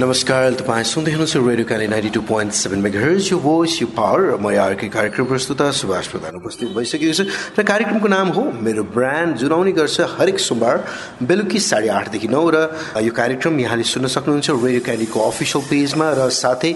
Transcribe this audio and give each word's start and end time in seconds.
नमस्कार 0.00 0.54
तपाईँ 0.54 0.84
सुन्दै 0.86 1.10
हुनुहुन्छ 1.10 1.36
रेडियो 1.42 1.66
काली 1.66 1.86
ninety 1.90 2.10
two 2.14 2.20
point 2.22 2.52
seven 2.54 2.80
megahertz 3.02 3.28
यो 3.32 3.38
भोइस 3.42 3.82
यो 3.82 3.86
पावर 3.98 4.38
म 4.38 4.54
अर्कै 4.54 4.88
कार्यक्रम 4.94 5.26
प्रस्तुता 5.26 5.70
सुभाष 5.74 6.06
प्रधान 6.14 6.34
उपस्थित 6.38 6.70
भइसकेको 6.70 7.14
छ। 7.18 7.26
र 7.58 7.62
कार्यक्रमको 7.66 8.06
नाम 8.06 8.28
हो 8.30 8.42
मेरो 8.62 8.82
ब्रान्ड 8.94 9.36
जुन 9.42 9.52
आउने 9.52 9.72
गर्छ 9.74 10.06
हरेक 10.14 10.38
सोमबार 10.38 10.76
बेलुकी 11.18 11.58
साढे 11.58 11.88
आठदेखि 11.90 12.28
नौ 12.30 12.46
र 12.46 12.78
यो 13.02 13.10
कार्यक्रम 13.10 13.58
यहाँले 13.58 13.82
सुन्न 13.90 14.06
सक्नुहुन्छ 14.06 14.50
रेडियो 14.54 14.82
क्यालीको 14.86 15.18
अफिसियल 15.18 15.64
पेजमा 15.66 16.06
र 16.14 16.30
साथै 16.30 16.72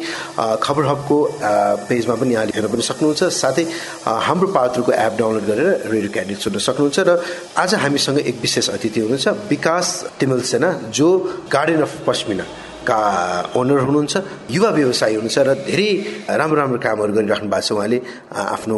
खबर 0.59 0.83
हबको 0.91 1.19
पेजमा 1.87 2.15
पनि 2.19 2.35
यहाँले 2.35 2.53
हेर्न 2.59 2.69
पनि 2.75 2.83
सक्नुहुन्छ। 2.91 3.23
साथै 3.39 3.65
हाम्रो 4.03 4.49
पात्रको 4.51 4.91
एप 4.99 5.15
डाउनलोड 5.23 5.47
गरेर 5.47 5.71
रेडियो 5.95 6.11
क्याली 6.11 6.35
सुन्न 6.43 6.59
सक्नुहुन्छ 6.59 6.99
र 7.07 7.23
आज 7.55 7.79
हामीसँग 7.87 8.19
एक 8.19 8.43
विशेष 8.43 8.75
अतिथि 8.75 9.01
हुनुहुन्छ 9.07 9.47
विकास 9.55 9.87
तिमल 10.19 10.41
सेना 10.51 10.73
जो 10.91 11.09
गार्डन 11.55 11.87
अफ 11.87 12.03
पश्मिना 12.11 12.51
का 12.83 12.99
ओनर 13.57 13.79
हुनुहुन्छ 13.87 14.15
युवा 14.51 14.71
व्यवसायी 14.79 15.15
हुनुहुन्छ 15.15 15.39
र 15.39 15.51
धेरै 15.69 15.91
राम्रो 16.41 16.57
राम्रो 16.61 16.79
कामहरू 16.83 17.13
गरिराख्नु 17.17 17.49
भएको 17.49 17.63
छ 17.63 17.71
उहाँले 17.79 17.99
आफ्नो 18.57 18.77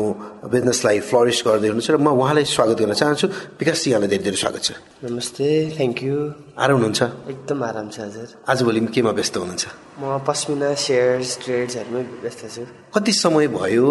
बिजनेसलाई 0.53 0.99
फ्लरिस 1.09 1.39
गर्दै 1.47 1.69
हुनुहुन्छ 1.73 1.91
र 1.91 1.97
म 1.97 2.09
उहाँलाई 2.13 2.45
स्वागत 2.45 2.77
गर्न 2.81 2.93
चाहन्छु। 3.01 3.27
विकास 3.61 3.81
यहाँलाई 3.89 4.09
धेरै 4.13 4.25
धेरै 4.29 4.39
स्वागत 4.45 4.63
छ। 4.67 4.71
नमस्ते 5.09 5.47
थ्याङ्क 5.77 5.97
यू 6.05 6.17
आराम 6.61 6.77
हुनुहुन्छ? 6.77 7.01
एकदम 7.33 7.59
आराम 7.65 7.87
छ 7.95 7.97
हजुर। 8.07 8.29
आजभोलि 8.45 8.81
केमा 8.95 9.13
व्यस्त 9.19 9.35
हुनुहुन्छ? 9.41 9.65
म 10.01 10.05
पस्मिना 10.29 10.69
सेयर्स 10.87 11.31
ट्रेड्सहरूमै 11.45 12.03
व्यस्त 12.25 12.43
छु। 12.55 12.63
कति 12.95 13.13
समय 13.25 13.47
भयो 13.57 13.89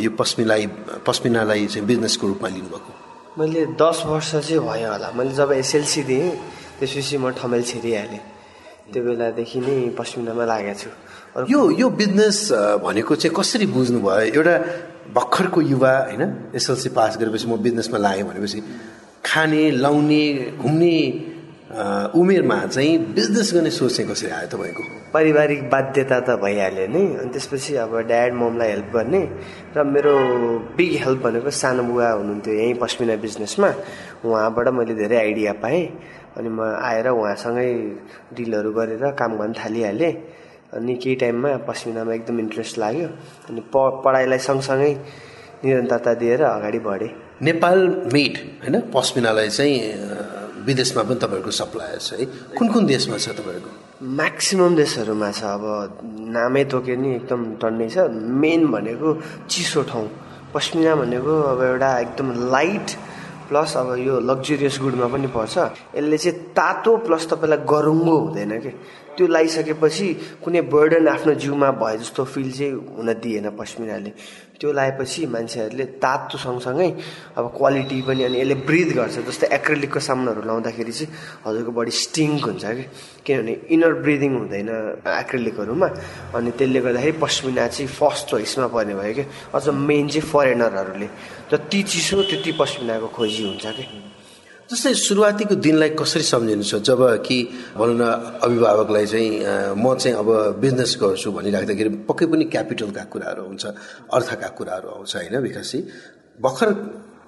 यो 0.00 0.10
पस्मिलाई 0.16 0.64
पस्मिनालाई 1.06 1.66
चाहिँ 1.72 1.86
बिजनेसको 1.86 2.24
रूपमा 2.32 2.48
लिनुभएको? 2.56 2.90
मैले 3.38 3.60
दस 3.76 3.98
वर्ष 4.08 4.30
चाहिँ 4.48 4.60
भयो 4.64 4.88
होला। 4.92 5.08
मैले 5.16 5.32
जब 5.36 5.52
एसएलसी 5.52 6.02
दिएँ 6.08 6.30
त्यसपछि 6.80 7.16
म 7.20 7.30
ठमेल 7.36 7.62
छिरिहालेँ। 7.62 8.31
त्यो 8.92 9.02
बेलादेखि 9.02 9.58
नै 9.60 9.76
पश्चिमामा 9.98 10.44
लागेको 10.52 10.74
छु। 10.80 10.88
यो 11.48 11.60
यो 11.80 11.88
बिजनेस 12.00 12.38
भनेको 12.84 13.12
चाहिँ 13.16 13.34
कसरी 13.38 13.66
बुझ्नु 13.72 13.98
भयो 14.04 14.36
एउटा 14.36 14.54
भर्खरको 15.16 15.60
युवा 15.72 15.92
होइन 16.08 16.22
एसएलसी 16.54 16.88
पास 16.96 17.16
गरेपछि 17.20 17.46
म 17.48 17.56
बिजनेसमा 17.56 17.98
लागेँ 17.98 18.24
भनेपछि 18.28 18.60
खाने 19.24 19.62
लाउने 19.84 20.24
घुम्ने 20.60 20.96
उमेरमा 22.20 22.58
चाहिँ 22.66 22.98
बिजनेस 23.16 23.48
गर्ने 23.54 23.70
सोच 23.70 23.96
चाहिँ 23.96 24.10
कसरी 24.10 24.30
आयो 24.30 24.48
तपाईँको? 24.52 24.82
पारिवारिक 25.12 25.60
बाध्यता 25.72 26.18
त 26.20 26.36
भइहाल्यो 26.42 26.86
नि। 26.92 27.02
अनि 27.16 27.30
त्यसपछि 27.32 27.72
अब 27.84 27.92
ड्याड 28.12 28.32
ममलाई 28.36 28.68
हेल्प 28.68 28.88
गर्ने 28.92 29.22
र 29.76 29.84
मेरो 29.84 30.14
बिग 30.76 30.92
हेल्प 31.04 31.20
भनेको 31.24 31.50
सानो 31.50 31.82
बुवा 31.88 32.08
हुनुहुन्थ्यो 32.12 32.54
यहीँ 32.54 32.74
पश्मिना 32.76 33.16
बिजनेसमा। 33.24 33.70
उहाँबाट 34.24 34.68
मैले 34.68 34.94
धेरै 35.00 35.16
आइडिया 35.16 35.52
पाएँ। 35.64 35.82
अनि 36.36 36.48
म 36.48 36.60
आएर 36.80 37.08
उहाँसँगै 37.08 37.70
डिलहरू 38.36 38.72
गरेर 38.72 39.04
काम 39.20 39.32
गर्न 39.38 39.52
थालिहालेँ। 39.60 40.12
अनि 40.72 40.94
केही 41.02 41.16
टाइममा 41.22 41.56
पस्मिनामा 41.68 42.12
एकदम 42.14 42.38
इन्ट्रेस्ट 42.40 42.78
लाग्यो। 42.78 43.08
अनि 43.48 43.60
प 43.72 43.76
पढाइलाई 44.04 44.38
सँगसँगै 44.48 44.92
निरन्तरता 45.64 46.12
दिएर 46.22 46.42
अगाडि 46.42 46.78
बढेँ। 46.88 47.10
नेपाल 47.42 47.78
मेड 48.12 48.34
होइन? 48.62 48.74
पस्मिनालाई 48.94 49.48
चाहिँ 49.48 49.76
विदेशमा 50.66 51.02
पनि 51.02 51.18
तपाईँहरूको 51.22 51.50
सप्लाई 51.50 51.98
छ 51.98 52.10
है? 52.18 52.24
कुन 52.56 52.66
कुन 52.72 52.86
देशमा 52.86 53.16
छ 53.18 53.28
तपाईँहरूको? 53.38 53.70
म्याक्सिमम् 54.02 54.76
देशहरूमा 54.76 55.30
छ। 55.30 55.42
अब 55.44 55.64
नामै 56.34 56.64
तोक्यो 56.72 56.96
नि 56.96 57.08
एकदम 57.16 57.40
टन्नै 57.62 57.88
छ। 57.94 58.08
मेन 58.42 58.66
भनेको 58.72 59.08
चिसो 59.50 59.82
ठाउँ। 59.90 60.08
पस्मिना 60.54 60.94
भनेको 60.96 61.32
अब 61.52 61.60
एउटा 61.62 61.90
एकदम 61.98 62.28
लाइट 62.50 62.88
प्लस 63.52 63.76
अब 63.76 63.88
यो 64.00 64.14
लग्जरियस 64.24 64.78
गुडमा 64.80 65.06
पनि 65.12 65.28
पर्छ। 65.28 65.56
यसले 65.92 66.18
चाहिँ 66.18 66.38
तातो 66.56 66.96
प्लस 67.04 67.28
तपाईँलाई 67.28 67.60
गरुङ्गो 67.68 68.16
हुँदैन 68.18 68.52
कि? 68.64 68.70
त्यो 69.16 69.26
लगाइसकेपछि 69.26 70.06
कुनै 70.44 70.60
बर्डन 70.72 71.08
आफ्नो 71.08 71.34
जिउमा 71.34 71.70
भए 71.82 71.98
जस्तो 71.98 72.24
फिल 72.24 72.50
चाहिँ 72.52 72.72
हुन 72.96 73.12
दिएन 73.22 73.50
पस्मिनाले 73.58 74.12
त्यो 74.60 74.72
लगाएपछि 74.72 75.26
मान्छेहरूले 75.26 75.84
तातो 75.98 76.38
सँगसँगै 76.38 76.90
अब 77.36 77.46
क्वालिटी 77.58 78.00
पनि 78.06 78.24
अनि 78.24 78.38
यसले 78.40 78.54
ब्रिथ 78.62 78.90
गर्छ 78.94 79.18
जस्तै 79.26 79.46
एक्रेलिकको 79.58 80.00
सामानहरू 80.00 80.42
लाउँदाखेरि 80.46 80.92
चाहिँ 80.92 81.10
हजुरको 81.46 81.72
बडी 81.72 81.90
स्टिङ्क 81.90 82.44
हुन्छ 82.44 82.64
कि? 82.64 82.84
किनभने 83.26 83.52
इनर 83.74 83.92
ब्रिदिङ 84.06 84.32
हुँदैन 84.38 84.70
एक्रेलिकहरूमा। 85.18 85.88
अनि 86.38 86.50
त्यसले 86.58 86.80
गर्दाखेरि 86.80 87.18
पस्मिना 87.18 87.66
चाहिँ 87.68 87.90
फर्स्ट 87.90 88.26
चोइसमा 88.30 88.66
पर्ने 88.70 88.94
भयो 88.94 89.14
कि? 89.18 89.24
अझ 89.54 89.68
मेन 89.68 90.08
चाहिँ 90.08 90.28
फरेनरहरूले। 90.30 91.08
जति 91.52 91.82
चिसो 91.82 92.22
त्यति 92.22 92.52
पस्मिनाको 92.60 93.08
खोजी 93.18 93.42
हुन्छ 93.42 93.66
कि? 93.66 93.84
जस्तै 94.70 94.92
सुरुवातीको 94.94 95.54
दिनलाई 95.58 95.90
कसरी 96.00 96.24
सम्झिनु 96.32 96.64
छ? 96.64 96.74
जब 96.88 97.00
कि 97.26 97.36
भनौँ 97.76 97.96
न 97.98 98.04
अभिभावकलाई 98.46 99.06
चाहिँ 99.12 99.30
म 99.76 99.84
चाहिँ 99.98 100.16
अब 100.16 100.28
बिजनेस 100.62 100.92
गर्छु 101.02 101.28
भनिराख्दाखेरि 101.36 101.90
पक्कै 102.08 102.26
पनि 102.32 102.44
क्यापिटलका 102.54 103.02
कुराहरू 103.12 103.42
हुन्छ 103.50 103.64
अर्थका 104.16 104.48
कुराहरू 104.58 104.88
आउँछ 104.96 105.12
होइन 105.16 105.36
विकासी 105.46 105.78
भर्खर 106.40 106.68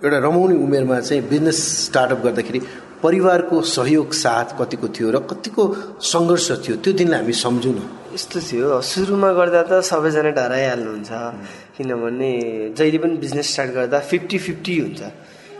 एउटा 0.05 0.19
रमाउने 0.27 0.55
उमेरमा 0.65 1.01
चाहिँ 1.01 1.23
बिजनेस 1.29 1.59
स्टार्टअप 1.87 2.21
गर्दाखेरि 2.25 2.61
परिवारको 3.05 3.57
सहयोग 3.77 4.13
साथ 4.25 4.49
कतिको 4.61 4.89
थियो 4.97 5.09
र 5.13 5.19
कतिको 5.31 5.63
सङ्घर्ष 6.01 6.49
थियो 6.65 6.77
त्यो 6.81 6.93
दिनलाई 6.97 7.21
हामी 7.21 7.35
सम्झौँ 7.45 7.75
यस्तो 8.15 8.39
थियो। 8.41 8.81
सुरुमा 8.81 9.31
गर्दा 9.39 9.63
त 9.69 9.73
सबैजना 9.91 10.31
डराइहाल्नुहुन्छ 10.39 11.11
किनभने 11.77 12.33
जहिले 12.79 12.99
पनि 13.05 13.17
बिजनेस 13.25 13.47
स्टार्ट 13.53 13.71
गर्दा 13.79 13.99
फिफ्टी 14.11 14.39
फिफ्टी 14.47 14.75
हुन्छ। 14.81 15.03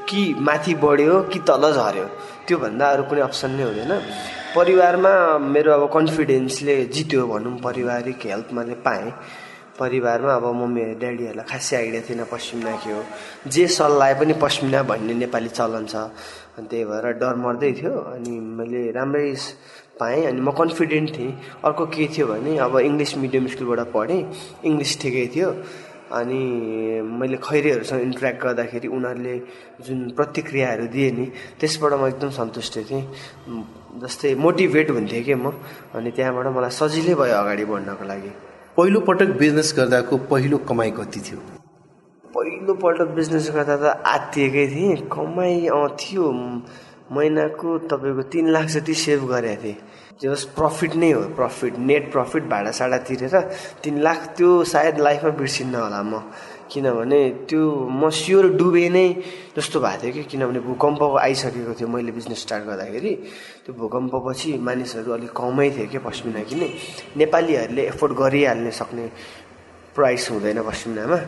कि 0.09 0.35
माथि 0.39 0.75
बढ्यो 0.85 1.21
कि 1.33 1.39
तल 1.49 1.65
झऱ्यो? 1.73 2.07
त्योभन्दा 2.47 2.87
अरू 2.93 3.03
कुनै 3.09 3.21
अप्सन 3.21 3.51
नै 3.57 3.63
हुँदैन। 3.63 3.93
परिवारमा 4.57 5.13
मेरो 5.39 5.73
अब 5.73 5.85
कन्फिडेन्सले 5.93 6.75
जित्यो 6.95 7.27
भनौँ 7.27 7.57
पारिवारिक 7.65 8.27
हेल्प 8.27 8.49
मैले 8.57 8.75
पाएँ। 8.87 9.11
परिवारमा 9.75 10.33
अब 10.39 10.45
मम्मी 10.55 10.83
ड्याडीहरूलाई 11.03 11.47
खासै 11.51 11.77
आइडिया 11.77 12.03
थिएन 12.07 12.23
पश्चिमना 12.31 12.73
के 12.79 12.91
हो 12.95 13.03
जे 13.51 13.67
सल्लाह 13.67 14.13
पनि 14.21 14.35
पश्मिना 14.39 14.83
भन्ने 14.87 15.15
नेपाली 15.25 15.49
चलन 15.59 15.85
छ। 15.91 15.95
अनि 16.55 16.67
त्यही 16.71 16.85
भएर 16.87 17.07
डर 17.19 17.35
मर्दै 17.35 17.73
थियो 17.83 17.95
अनि 18.15 18.33
मैले 18.59 18.83
राम्रै 18.95 19.35
पाएँ 19.99 20.25
अनि 20.27 20.41
म 20.41 20.51
कन्फिडेन्ट 20.59 21.09
थिएँ। 21.19 21.33
अर्को 21.67 21.87
के 21.91 22.07
थियो 22.15 22.27
भने 22.27 22.59
अब 22.59 22.79
इङ्ग्लिस 22.79 23.17
मिडियम 23.19 23.47
स्कुलबाट 23.51 23.91
पढेँ। 23.95 24.23
इङ्ग्लिस 24.63 24.93
ठिकै 25.03 25.27
थियो। 25.35 25.49
अनि 26.15 26.41
मैले 27.19 27.37
खैरेहरूसँग 27.43 28.01
इन्ट्रेक्ट 28.01 28.39
गर्दाखेरि 28.45 28.89
उनीहरूले 28.89 29.35
जुन 29.87 29.99
प्रतिक्रियाहरू 30.19 30.87
दिए 30.95 31.11
नि 31.11 31.27
त्यसबाट 31.61 31.93
म 31.93 32.07
एकदम 32.07 32.31
सन्तुष्ट 32.39 32.75
थिएँ। 32.91 33.03
जस्तै 34.03 34.35
मोटिभेट 34.45 34.91
हुन्थेँ 34.91 35.23
कि 35.25 35.35
म 35.35 35.51
अनि 35.95 36.11
त्यहाँबाट 36.17 36.47
मलाई 36.57 36.73
सजिलै 36.81 37.15
भयो 37.21 37.35
अगाडि 37.43 37.65
बढ्नको 37.65 38.05
लागि। 38.05 38.31
पहिलो 38.77 39.01
पटक 39.09 39.29
बिजनेस 39.39 39.75
गर्दाको 39.77 40.15
पहिलो 40.31 40.57
कमाइ 40.69 40.91
कति 40.99 41.21
थियो? 41.27 41.39
पहिलो 42.35 42.75
पटक 42.83 43.09
बिजनेस 43.19 43.51
गर्दा 43.55 43.77
त 43.77 43.85
आत्तिएकै 44.07 44.67
थिएँ 44.75 44.97
कमाइ 45.11 45.55
थियो। 46.01 46.27
महिनाको 47.13 47.79
तपाईँको 47.91 48.23
तिन 48.33 48.49
लाख 48.51 48.67
जति 48.75 48.95
सेभ 48.95 49.21
गरेको 49.29 49.63
थिएँ। 49.63 49.77
त्यो 50.21 50.35
प्रफिट 50.57 50.95
नै 50.95 51.11
हो 51.13 51.23
प्रफिट 51.37 51.79
नेट 51.79 52.05
प्रफिट 52.13 52.43
भाडा 52.49 52.71
साडा 52.71 52.99
तिरेर 53.05 53.37
तिन 53.83 54.01
लाख 54.01 54.21
त्यो 54.37 54.51
सायद 54.65 54.99
लाइफमा 55.01 55.31
बिर्सिन्न 55.37 55.75
होला 55.75 56.03
म। 56.03 56.23
किनभने 56.65 57.21
त्यो 57.49 57.61
म 57.93 58.09
स्योर 58.09 58.47
डुबे 58.57 58.89
नै 58.89 59.09
जस्तो 59.57 59.81
भएको 59.81 60.01
थियो 60.03 60.13
कि 60.15 60.23
किनभने 60.33 60.61
भूकम्प 60.65 61.03
आइसकेको 61.21 61.73
थियो 61.77 61.89
मैले 61.93 62.13
बिजनेस 62.17 62.41
स्टार्ट 62.41 62.65
गर्दाखेरि। 62.65 63.13
त्यो 63.67 63.73
भूकम्पपछि 63.75 64.51
मानिसहरू 64.65 65.11
अलिक 65.13 65.33
कमै 65.37 65.69
थियो 65.77 65.87
कि 65.93 65.99
पश्मिना 65.99 66.43
किने 66.49 66.69
नेपालीहरूले 67.21 67.83
एफोर्ड 67.93 68.13
गरिहाल्ने 68.17 68.71
सक्ने 68.81 69.05
प्राइस 69.95 70.31
हुँदैन 70.31 70.63
पश्मिनामा 70.63 71.19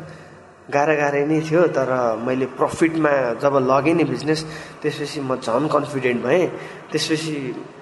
गाह्रो 0.66 0.94
गाह्रै 0.98 1.24
नै 1.30 1.40
थियो 1.46 1.62
तर 1.76 1.90
मैले 2.26 2.46
प्रफिटमा 2.58 3.10
जब 3.42 3.54
लगेँ 3.70 3.94
नि 3.94 4.04
बिजनेस 4.04 4.40
त्यसपछि 4.82 5.20
म 5.22 5.38
झन् 5.38 5.68
कन्फिडेन्ट 5.70 6.20
भएँ। 6.26 6.46
त्यसपछि 6.90 7.34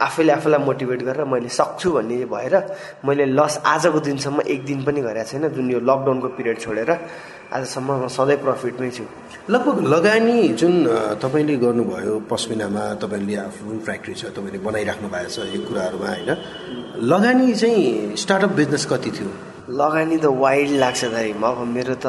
आफैले 0.04 0.32
आफूलाई 0.32 0.60
मोटिभेट 0.68 1.00
गरेर 1.08 1.24
मैले 1.24 1.48
सक्छु 1.48 1.88
भन्ने 1.96 2.24
भएर 2.28 2.54
मैले 3.08 3.24
लस 3.32 3.54
आजको 3.64 3.98
दिनसम्म 4.04 4.40
एक 4.52 4.60
दिन 4.64 4.84
पनि 4.84 5.00
गरेको 5.00 5.28
छैन 5.30 5.48
जुन 5.56 5.70
यो 5.70 5.80
लकडाउनको 5.80 6.28
पिरियड 6.36 6.58
छोडेर 6.60 6.90
आजसम्म 7.56 7.88
म 8.04 8.08
सधैँ 8.08 8.36
प्रफिटमै 8.44 8.90
छु। 8.90 9.04
लगभग 9.48 9.76
लगानी 9.94 10.38
जुन 10.60 10.74
तपाईँले 11.24 11.56
गर्नुभयो 11.64 12.12
पस्मिनामा 12.28 12.84
तपाईँले 13.00 13.34
आफ्नो 13.48 13.80
फ्याक्ट्री 13.80 14.14
छ 14.14 14.22
तपाईँले 14.36 14.58
बनाइराख्नु 14.60 15.08
भएको 15.08 15.30
छ 15.32 15.38
यो 15.56 15.60
कुराहरूमा 15.68 16.08
होइन? 16.12 16.30
लगानी 17.00 17.52
चाहिँ 17.54 18.16
स्टार्टअप 18.16 18.52
बिजनेस 18.60 18.84
कति 18.92 19.10
थियो? 19.16 19.53
लगानी 19.68 20.16
त 20.18 20.24
वाइल्ड 20.28 20.76
लाग्छ 20.78 21.04
दाइ। 21.04 21.32
अब 21.32 21.58
मेरो 21.66 21.94
त 21.96 22.06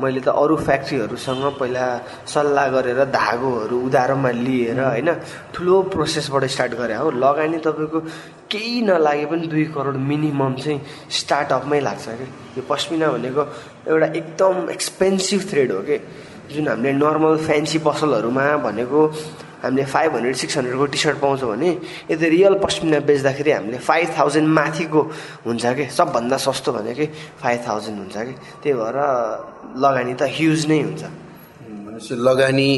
मैले 0.00 0.20
त 0.20 0.28
अरू 0.30 0.56
फ्याक्ट्रीहरूसँग 0.56 1.44
पहिला 1.58 1.86
सल्लाह 2.30 2.66
गरेर 2.70 3.04
धागोहरू 3.10 3.76
उधारोमा 3.86 4.30
लिएर 4.30 4.80
होइन 4.80 5.10
ठुलो 5.54 5.82
प्रोसेसबाट 5.90 6.44
स्टार्ट 6.46 6.72
गरेँ। 6.78 6.96
हो 6.96 7.10
लगानी 7.10 7.58
तपाईँको 7.58 8.00
केही 8.46 8.82
नलागे 8.86 9.26
पनि 9.26 9.46
दुई 9.50 9.64
करोड 9.74 9.96
मिनिमम 9.98 10.54
चाहिँ 10.62 10.80
स्टार्टअपमै 11.10 11.80
लाग्छ 11.80 12.06
कि? 12.08 12.26
यो 12.56 12.62
पस्मिना 12.70 13.06
भनेको 13.10 13.42
एउटा 13.90 14.06
एकदम 14.06 14.70
एक्सपेन्सिभ 14.70 15.40
थ्रेड 15.50 15.72
हो 15.72 15.80
कि? 15.82 15.98
जुन 16.54 16.68
हामीले 16.68 16.92
नर्मल 17.02 17.36
फ्यान्सी 17.46 17.78
पसलहरूमा 17.82 18.46
भनेको 18.62 19.00
हामीले 19.62 19.84
फाइभ 19.84 20.14
हन्ड्रेड 20.14 20.36
सिक्स 20.36 20.56
हन्ड्रेडको 20.58 20.86
टी 20.92 20.98
सर्ट 20.98 21.18
पाउँछौँ 21.24 21.48
भने 21.50 21.70
यदि 22.10 22.28
रियल 22.28 22.54
पस्मिना 22.64 22.98
बेच्दाखेरि 23.08 23.50
हामीले 23.50 23.78
फाइभ 23.78 24.08
थाउजन्ड 24.18 24.48
माथिको 24.58 25.00
हुन्छ 25.46 25.64
कि? 25.76 25.84
सबभन्दा 25.98 26.36
सस्तो 26.36 26.72
भनेकै 26.72 27.06
फाइभ 27.42 27.60
थाउजन्ड 27.68 27.98
हुन्छ 27.98 28.16
कि? 28.16 28.34
त्यही 28.62 28.74
भएर 28.80 28.98
लगानी 29.84 30.14
त 30.14 30.22
ह्युज 30.36 30.60
नै 30.70 30.80
हुन्छ। 30.82 31.02
भनेपछि 31.02 32.14
लगानी 32.28 32.70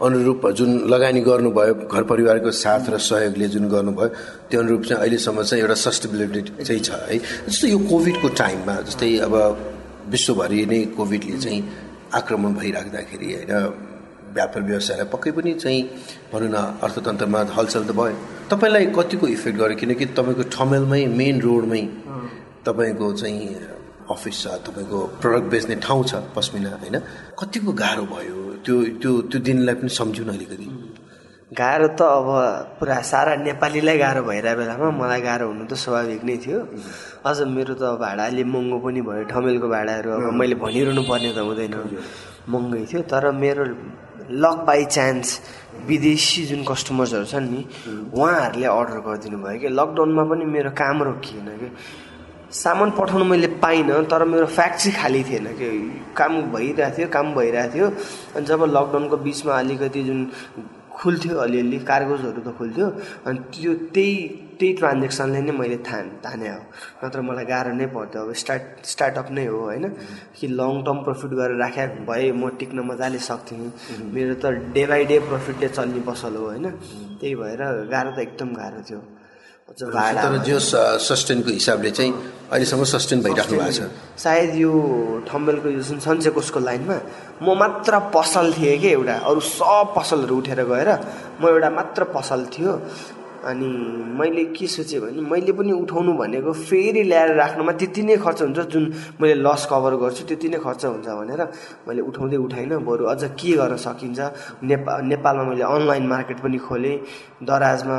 अनुरूप 0.00 0.46
जुन 0.56 0.70
लगानी 0.88 1.20
गर्नुभयो 1.20 1.74
घर 1.92 2.02
परिवारको 2.08 2.50
साथ 2.50 2.88
र 2.88 2.98
सहयोगले 2.98 3.46
जुन 3.52 3.68
गर्नुभयो 3.68 4.08
त्यो 4.48 4.60
अनुरूप 4.60 4.82
चाहिँ 4.88 5.00
अहिलेसम्म 5.02 5.42
चाहिँ 5.42 5.62
एउटा 5.62 5.76
सस्टेबिलिटी 5.76 6.40
चाहिँ 6.64 6.80
छ 6.80 6.90
है? 7.10 7.18
जस्तो 7.48 7.66
यो 7.68 7.78
कोभिडको 7.90 8.28
टाइममा 8.32 8.74
जस्तै 8.88 9.12
अब 9.28 9.34
विश्वभरि 10.08 10.64
नै 10.72 10.80
कोभिडले 10.96 11.36
चाहिँ 11.36 11.60
आक्रमण 12.16 12.52
भइराख्दाखेरि 12.60 13.28
होइन 13.34 13.52
व्यापार 14.36 14.62
व्यवसायलाई 14.70 15.06
पक्कै 15.14 15.30
पनि 15.36 15.52
चाहिँ 15.62 15.80
भनौँ 16.32 16.50
न 16.54 16.56
अर्थतन्त्रमा 16.84 17.40
हलचल 17.56 17.82
त 17.88 17.92
भयो। 17.98 18.16
तपाईँलाई 18.50 18.86
कतिको 18.98 19.26
इफेक्ट 19.36 19.56
गर्यो? 19.60 19.76
किनकि 19.80 20.04
तपाईँको 20.18 20.44
ठमेलमै 20.54 21.02
मेन 21.20 21.36
रोडमै 21.40 21.82
तपाईँको 22.66 23.06
चाहिँ 23.20 23.40
अफिस 24.14 24.36
छ 24.42 24.46
तपाईँको 24.66 24.98
प्रडक्ट 25.22 25.46
बेच्ने 25.52 25.74
ठाउँ 25.86 26.02
छ 26.10 26.12
पस्मिना 26.36 26.70
होइन? 26.82 26.96
कतिको 27.40 27.72
गाह्रो 27.82 28.04
भयो? 28.14 28.36
त्यो 28.64 28.74
त्यो 29.00 29.10
त्यो 29.30 29.38
दिनलाई 29.46 29.74
पनि 29.80 29.90
सम्झौँ 29.98 30.26
न 30.26 30.30
अलिकति 30.36 30.68
गाह्रो 31.50 31.86
त 31.98 32.02
अब 32.02 32.28
पुरा 32.78 32.96
सारा 33.10 33.32
नेपालीलाई 33.42 33.98
गाह्रो 33.98 34.22
भइरहेको 34.22 34.58
बेलामा 34.60 34.90
मलाई 35.02 35.20
गाह्रो 35.26 35.46
हुनु 35.50 35.64
त 35.66 35.74
स्वाभाविक 35.82 36.22
नै 36.28 36.36
थियो। 36.44 36.58
अझ 37.26 37.38
मेरो 37.56 37.74
त 37.74 37.82
भाडा 38.02 38.24
अलि 38.30 38.44
महँगो 38.46 38.78
पनि 38.84 39.00
भयो 39.08 39.24
ठमेलको 39.32 39.68
भाडाहरू 39.74 40.08
अब 40.10 40.26
मैले 40.40 40.54
भनिरहनु 40.62 41.02
पर्ने 41.10 41.30
त 41.34 41.38
हुँदैन। 41.42 41.74
महँगै 42.50 42.84
थियो 42.90 43.02
तर 43.10 43.24
मेरो 43.42 43.64
लक 44.30 44.64
बाई 44.66 44.84
चान्स 44.84 45.40
विदेशी 45.86 46.44
जुन 46.46 46.64
कस्टमर्सहरू 46.64 47.24
छन् 47.24 47.50
नि 47.50 47.64
उहाँहरूले 48.14 48.66
अर्डर 48.66 48.98
गरिदिनु 49.06 49.38
भयो 49.42 49.58
कि 49.60 49.68
लकडाउनमा 49.68 50.24
पनि 50.30 50.44
मेरो 50.44 50.70
काम 50.78 51.02
रोकिएन 51.02 51.48
कि 51.60 51.68
सामान 52.54 52.90
पठाउनु 52.98 53.24
मैले 53.24 53.46
पाइनँ 53.62 54.02
तर 54.10 54.24
मेरो 54.26 54.46
फ्याक्ट्री 54.46 54.92
खाली 54.92 55.22
थिएन 55.24 55.46
कि 55.58 55.68
काम 56.16 56.32
भइरहेको 56.52 56.96
थियो 56.98 57.08
काम 57.08 57.34
भइरहेको 57.34 57.74
थियो। 57.74 57.86
अनि 58.36 58.46
जब 58.46 58.62
लकडाउनको 58.76 59.16
बिचमा 59.26 59.52
अलिकति 59.58 60.02
जुन 60.02 60.20
खुल्थ्यो 60.94 61.36
अलिअलि 61.38 61.78
कार्गोजहरू 61.90 62.40
त 62.42 62.54
खुल्थ्यो। 62.58 62.86
अनि 63.26 63.38
त्यो 63.54 63.74
त्यही 63.94 64.14
त्यही 64.60 64.72
ट्रान्जेक्सनले 64.80 65.40
नै 65.40 65.52
मैले 65.56 65.78
थान 65.88 66.04
ताने 66.24 66.48
हो। 66.48 66.60
नत्र 67.02 67.20
मलाई 67.24 67.44
गाह्रो 67.48 67.72
नै 67.80 67.86
पर्थ्यो 67.96 68.20
अब 68.22 68.32
स्टार्ट 68.42 68.84
स्टार्टअप 68.92 69.28
नै 69.32 69.46
हो 69.48 69.58
होइन? 69.58 69.84
कि 70.36 70.46
लङ 70.60 70.72
टर्म 70.86 70.98
प्रफिट 71.06 71.30
गरेर 71.40 71.56
राखे 71.64 71.86
भए 72.08 72.30
म 72.32 72.42
टिक्न 72.60 72.78
मजाले 72.90 73.18
सक्थेँ। 73.18 74.12
मेरो 74.14 74.34
त 74.36 74.44
डे 74.76 74.84
बाई 74.86 75.04
डे 75.10 75.16
प्रफिटले 75.30 75.68
चल्ने 75.72 76.00
पसल 76.04 76.36
हो 76.36 76.44
होइन? 76.52 76.66
त्यही 77.20 77.34
भएर 77.40 77.62
गाह्रो 77.88 78.10
त 78.16 78.18
एकदम 78.26 78.52
गाह्रो 78.60 78.82
थियो। 78.90 79.00
तर 79.70 80.36
जो 80.44 80.58
सस्टेनको 80.58 81.50
हिसाबले 81.54 81.90
चाहिँ 81.94 82.12
अहिलेसम्म 82.50 82.84
सस्टेन 82.90 83.22
भइराख्नु 83.22 83.58
भएको 83.58 83.72
छ। 83.72 83.86
सायद 84.18 84.54
यो 84.58 84.72
ठम्बेलको 85.30 85.68
यो 85.70 85.80
जुन 85.88 85.98
सन्चेकोसको 86.02 86.60
लाइनमा 86.60 86.96
म 87.38 87.54
मात्र 87.54 88.10
पसल 88.10 88.52
थिएँ 88.58 88.78
कि 88.82 88.88
एउटा? 88.98 89.14
अरू 89.30 89.40
सब 89.40 89.94
पसलहरू 89.96 90.36
उठेर 90.42 90.60
गएर 90.66 90.90
म 91.38 91.42
एउटा 91.54 91.70
मात्र 91.70 92.04
पसल 92.10 92.40
थियो। 92.50 92.72
अनि 93.44 93.68
मैले 94.18 94.44
के 94.56 94.66
सोचेँ 94.66 95.00
भने 95.00 95.20
मैले 95.22 95.52
पनि 95.52 95.72
उठाउनु 95.72 96.12
भनेको 96.20 96.52
फेरि 96.52 97.02
ल्याएर 97.02 97.34
राख्नुमा 97.36 97.72
त्यति 97.80 98.02
नै 98.02 98.16
खर्च 98.24 98.42
हुन्छ 98.42 98.60
जुन 98.72 98.84
मैले 99.20 99.34
लस 99.46 99.66
कभर 99.72 99.94
गर्छु 100.02 100.24
त्यति 100.28 100.48
नै 100.48 100.58
खर्च 100.60 100.84
हुन्छ 100.84 101.08
भनेर 101.08 101.42
मैले 101.88 102.00
उठाउँदै 102.10 102.36
उठाइनँ। 102.46 102.78
बरु 102.84 103.04
अझ 103.12 103.22
के 103.40 103.52
गर्न 103.56 103.76
सकिन्छ? 103.86 104.20
नेपा 104.62 104.92
नेपालमा 105.12 105.44
मैले 105.50 105.64
अनलाइन 105.64 106.06
मार्केट 106.06 106.38
पनि 106.44 106.58
खोलेँ 106.68 106.96
दराजमा 107.48 107.96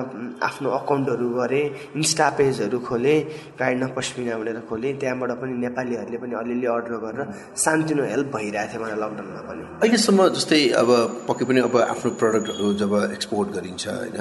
आफ्नो 0.48 0.70
अकाउन्टहरू 0.70 1.28
गरेँ 1.40 1.66
इन्स्टा 1.98 2.30
पेजहरू 2.38 2.80
खोलेँ 2.80 3.18
गाइडन 3.60 3.88
पस्मिना 3.98 4.38
भनेर 4.38 4.60
खोलेँ। 4.70 4.94
त्यहाँबाट 5.02 5.32
पनि 5.42 5.54
नेपालीहरूले 5.66 6.18
पनि 6.24 6.34
अलिअलि 6.42 6.68
अर्डर 6.76 6.96
गरेर 7.06 7.22
सानतिनो 7.58 8.04
हेल्प 8.14 8.28
भइरहेको 8.36 8.72
थियो 8.72 8.82
मलाई 8.84 8.98
लकडाउनमा 9.04 9.42
पनि। 9.50 9.62
अहिलेसम्म 9.82 10.20
जस्तै 10.38 10.62
अब 10.82 10.90
पक्कै 11.28 11.46
पनि 11.50 11.60
अब 11.68 11.76
आफ्नो 11.92 12.10
प्रडक्टहरू 12.22 12.74
जब 12.82 12.94
एक्सपोर्ट 13.18 13.48
गरिन्छ 13.58 13.84
होइन 13.88 14.20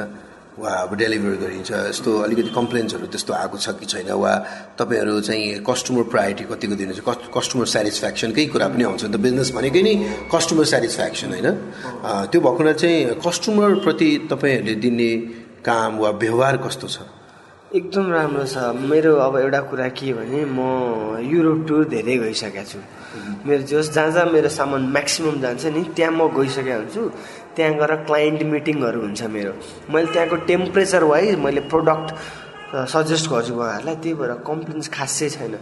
वा 0.60 0.70
अब 0.84 0.92
डेलिभर 1.00 1.34
गरिन्छ। 1.42 1.70
यस्तो 1.88 2.10
अलिकति 2.20 2.50
कम्प्लेन्सहरू 2.52 3.06
त्यस्तो 3.08 3.32
आएको 3.32 3.56
छ 3.56 3.68
कि 3.80 3.86
छैन? 3.86 4.10
वा 4.12 4.32
तपाईँहरू 4.76 5.20
चाहिँ 5.24 5.64
कस्टमर 5.64 6.04
प्रायोरिटी 6.12 6.44
कतिको 6.52 6.74
दिनुहुन्छ? 6.76 7.00
कस्टमर 7.32 7.66
सेटिस्फ्याक्सनकै 7.74 8.44
कुरा 8.52 8.66
पनि 8.68 8.84
आउँछ 8.84 9.04
त। 9.08 9.16
बिजनेस 9.16 9.50
भनेकै 9.56 9.82
नै 9.82 9.94
कस्टमर 10.28 10.64
सेटिस्फ्याक्सन 10.72 11.28
होइन? 11.32 11.48
त्यो 12.30 12.40
भएको 12.44 12.72
चाहिँ 12.76 12.98
कस्टमरप्रति 13.24 14.10
तपाईँहरूले 14.30 14.74
दिने 14.84 15.10
काम 15.64 15.98
वा 15.98 16.10
व्यवहार 16.20 16.56
कस्तो 16.64 16.88
छ? 16.88 16.98
एकदम 17.70 18.10
राम्रो 18.12 18.44
छ। 18.50 18.58
मेरो 18.90 19.14
अब 19.22 19.36
एउटा 19.38 19.60
कुरा 19.70 19.86
के 19.94 20.12
भने 20.12 20.42
म 20.42 21.22
युरोप 21.22 21.58
टुर 21.68 21.84
धेरै 21.86 22.16
गइसकेको 22.18 22.64
छु। 22.66 22.78
मेरो 23.46 23.62
जस 23.62 23.90
जहाँ 23.94 24.10
जहाँ 24.10 24.26
मेरो 24.26 24.48
सामान 24.50 24.82
म्याक्सिमम् 24.90 25.38
जान्छ 25.38 25.66
नि 25.70 25.82
त्यहाँ 25.94 26.10
म 26.10 26.26
गइसकेको 26.34 26.78
हुन्छु। 26.82 27.02
त्यहाँ 27.54 27.72
गएर 27.78 27.94
क्लाइन्ट 28.10 28.42
मिटिङहरू 28.42 29.00
हुन्छ 29.00 29.22
मेरो। 29.22 29.52
मैले 29.86 30.06
त्यहाँको 30.10 30.36
टेम्परेचर 30.50 31.02
वाइज 31.14 31.38
मैले 31.38 31.60
प्रडक्ट 31.70 32.08
सजेस्ट 32.70 33.26
गर्छु 33.30 33.54
उहाँहरूलाई 33.54 33.96
त्यही 33.98 34.14
भएर 34.14 34.32
कम्प्लेन्स 34.46 34.88
खासै 34.94 35.28
छैन। 35.34 35.54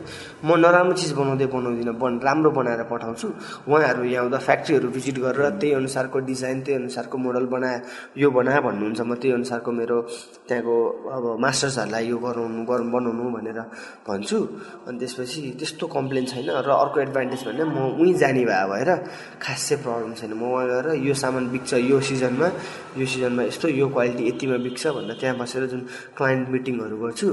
म 0.44 0.60
नराम्रो 0.60 0.92
चिज 0.92 1.12
बनाउँदै 1.16 1.46
बनाउँदिनँ 1.48 1.94
बन 1.96 2.20
राम्रो 2.20 2.50
बनाएर 2.52 2.82
पठाउँछु। 2.84 3.28
उहाँहरू 3.64 4.04
यहाँ 4.04 4.28
आउँदा 4.28 4.38
फ्याक्ट्रीहरू 4.38 4.88
भिजिट 4.92 5.16
गरेर 5.24 5.56
त्यही 5.56 5.72
अनुसारको 5.80 6.18
डिजाइन 6.28 6.60
त्यही 6.68 6.76
अनुसारको 6.84 7.16
मोडल 7.16 7.46
बनाए 7.48 7.76
यो 8.20 8.28
बनाए 8.28 8.60
भन्नुहुन्छ। 8.60 9.00
म 9.00 9.14
त्यही 9.16 9.32
अनुसारको 9.40 9.70
मेरो 9.72 9.98
त्यहाँको 10.48 10.76
अब 11.16 11.24
मास्टर्सहरूलाई 11.40 12.04
यो 12.12 12.16
गराउनु 12.20 12.60
गर 12.68 12.80
बनाउनु 12.92 13.24
भनेर 13.36 13.58
भन्छु। 14.04 14.38
अनि 14.84 14.98
त्यसपछि 15.00 15.40
त्यस्तो 15.56 15.86
कम्प्लेन 15.88 16.24
छैन 16.28 16.60
र 16.60 16.68
अर्को 16.68 17.00
एडभान्टेज 17.08 17.40
भने 17.48 17.64
म 17.64 17.76
उहीँ 17.96 18.14
जाने 18.20 18.44
भए 18.44 18.64
भएर 18.68 18.90
खासै 19.40 19.76
प्रब्लम 19.80 20.12
छैन। 20.12 20.32
म 20.36 20.44
उहाँ 20.44 20.66
गएर 20.68 20.86
यो 21.08 21.14
सामान 21.16 21.48
बिक्छ 21.56 21.72
यो 21.88 22.00
सिजनमा 22.04 22.48
यो 23.00 23.06
सिजनमा 23.06 23.42
यस्तो 23.48 23.68
यो 23.80 23.88
क्वालिटी 23.88 24.28
यतिमा 24.28 24.56
बिक्छ 24.60 24.82
भनेर 24.92 25.16
त्यहाँ 25.16 25.36
बसेर 25.40 25.66
जुन 25.72 25.80
क्लाइन्ट 26.12 26.48
मिटिङहरू 26.52 26.96
गर्छु। 27.02 27.26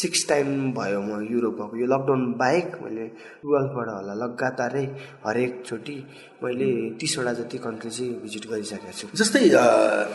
सिक्स 0.00 0.20
टाइम 0.28 0.48
भयो 0.78 1.00
म 1.02 1.10
युरोप 1.32 1.54
गएको। 1.60 1.74
यो 1.82 1.86
लकडाउन 1.92 2.22
बाहेक 2.40 2.68
मैले 2.82 3.06
टुवेल्भबाट 3.42 3.88
होला 3.94 4.14
लगातारै 4.22 4.84
हरेकचोटि 5.26 5.96
मैले 6.42 6.68
तिसवटा 7.00 7.32
जति 7.38 7.58
कन्ट्री 7.66 7.90
चाहिँ 7.90 8.12
भिजिट 8.22 8.44
गरिसकेको 8.50 8.92
छु। 8.98 9.06
जस्तै 9.20 9.40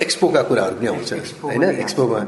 एक्सपोका 0.06 0.42
कुराहरू 0.50 0.76
पनि 0.80 0.88
आउँछ 0.94 1.12
होइन? 1.44 1.64
एक्सपोमा 1.84 2.20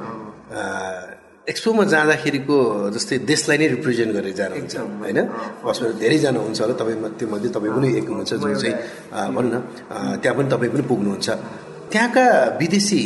एक्सपोमा 1.47 1.83
जाँदाखेरिको 1.87 2.55
जस्तै 2.95 3.17
देशलाई 3.23 3.57
नै 3.57 3.67
रिप्रेजेन्ट 3.75 4.11
गरेर 4.15 4.35
जानुहुन्छ 4.35 4.75
होइन? 5.01 5.19
बसमा 5.63 5.87
धेरैजना 6.03 6.39
हुन्छ 6.43 6.59
होला 6.61 6.75
तपाईँ 6.75 6.97
त्यो 7.17 7.27
मध्ये 7.31 7.49
तपाईँ 7.55 7.71
पनि 7.75 7.87
एक 7.99 8.07
हुनुहुन्छ 8.11 8.33
जो 8.43 8.47
चाहिँ 8.61 8.75
भनौँ 9.35 9.51
न 9.51 9.55
त्यहाँ 10.21 10.35
पनि 10.37 10.47
तपाईँ 10.51 10.71
पनि 10.75 10.83
पुग्नुहुन्छ। 10.91 11.27
त्यहाँका 11.91 12.23
विदेशी 12.59 13.01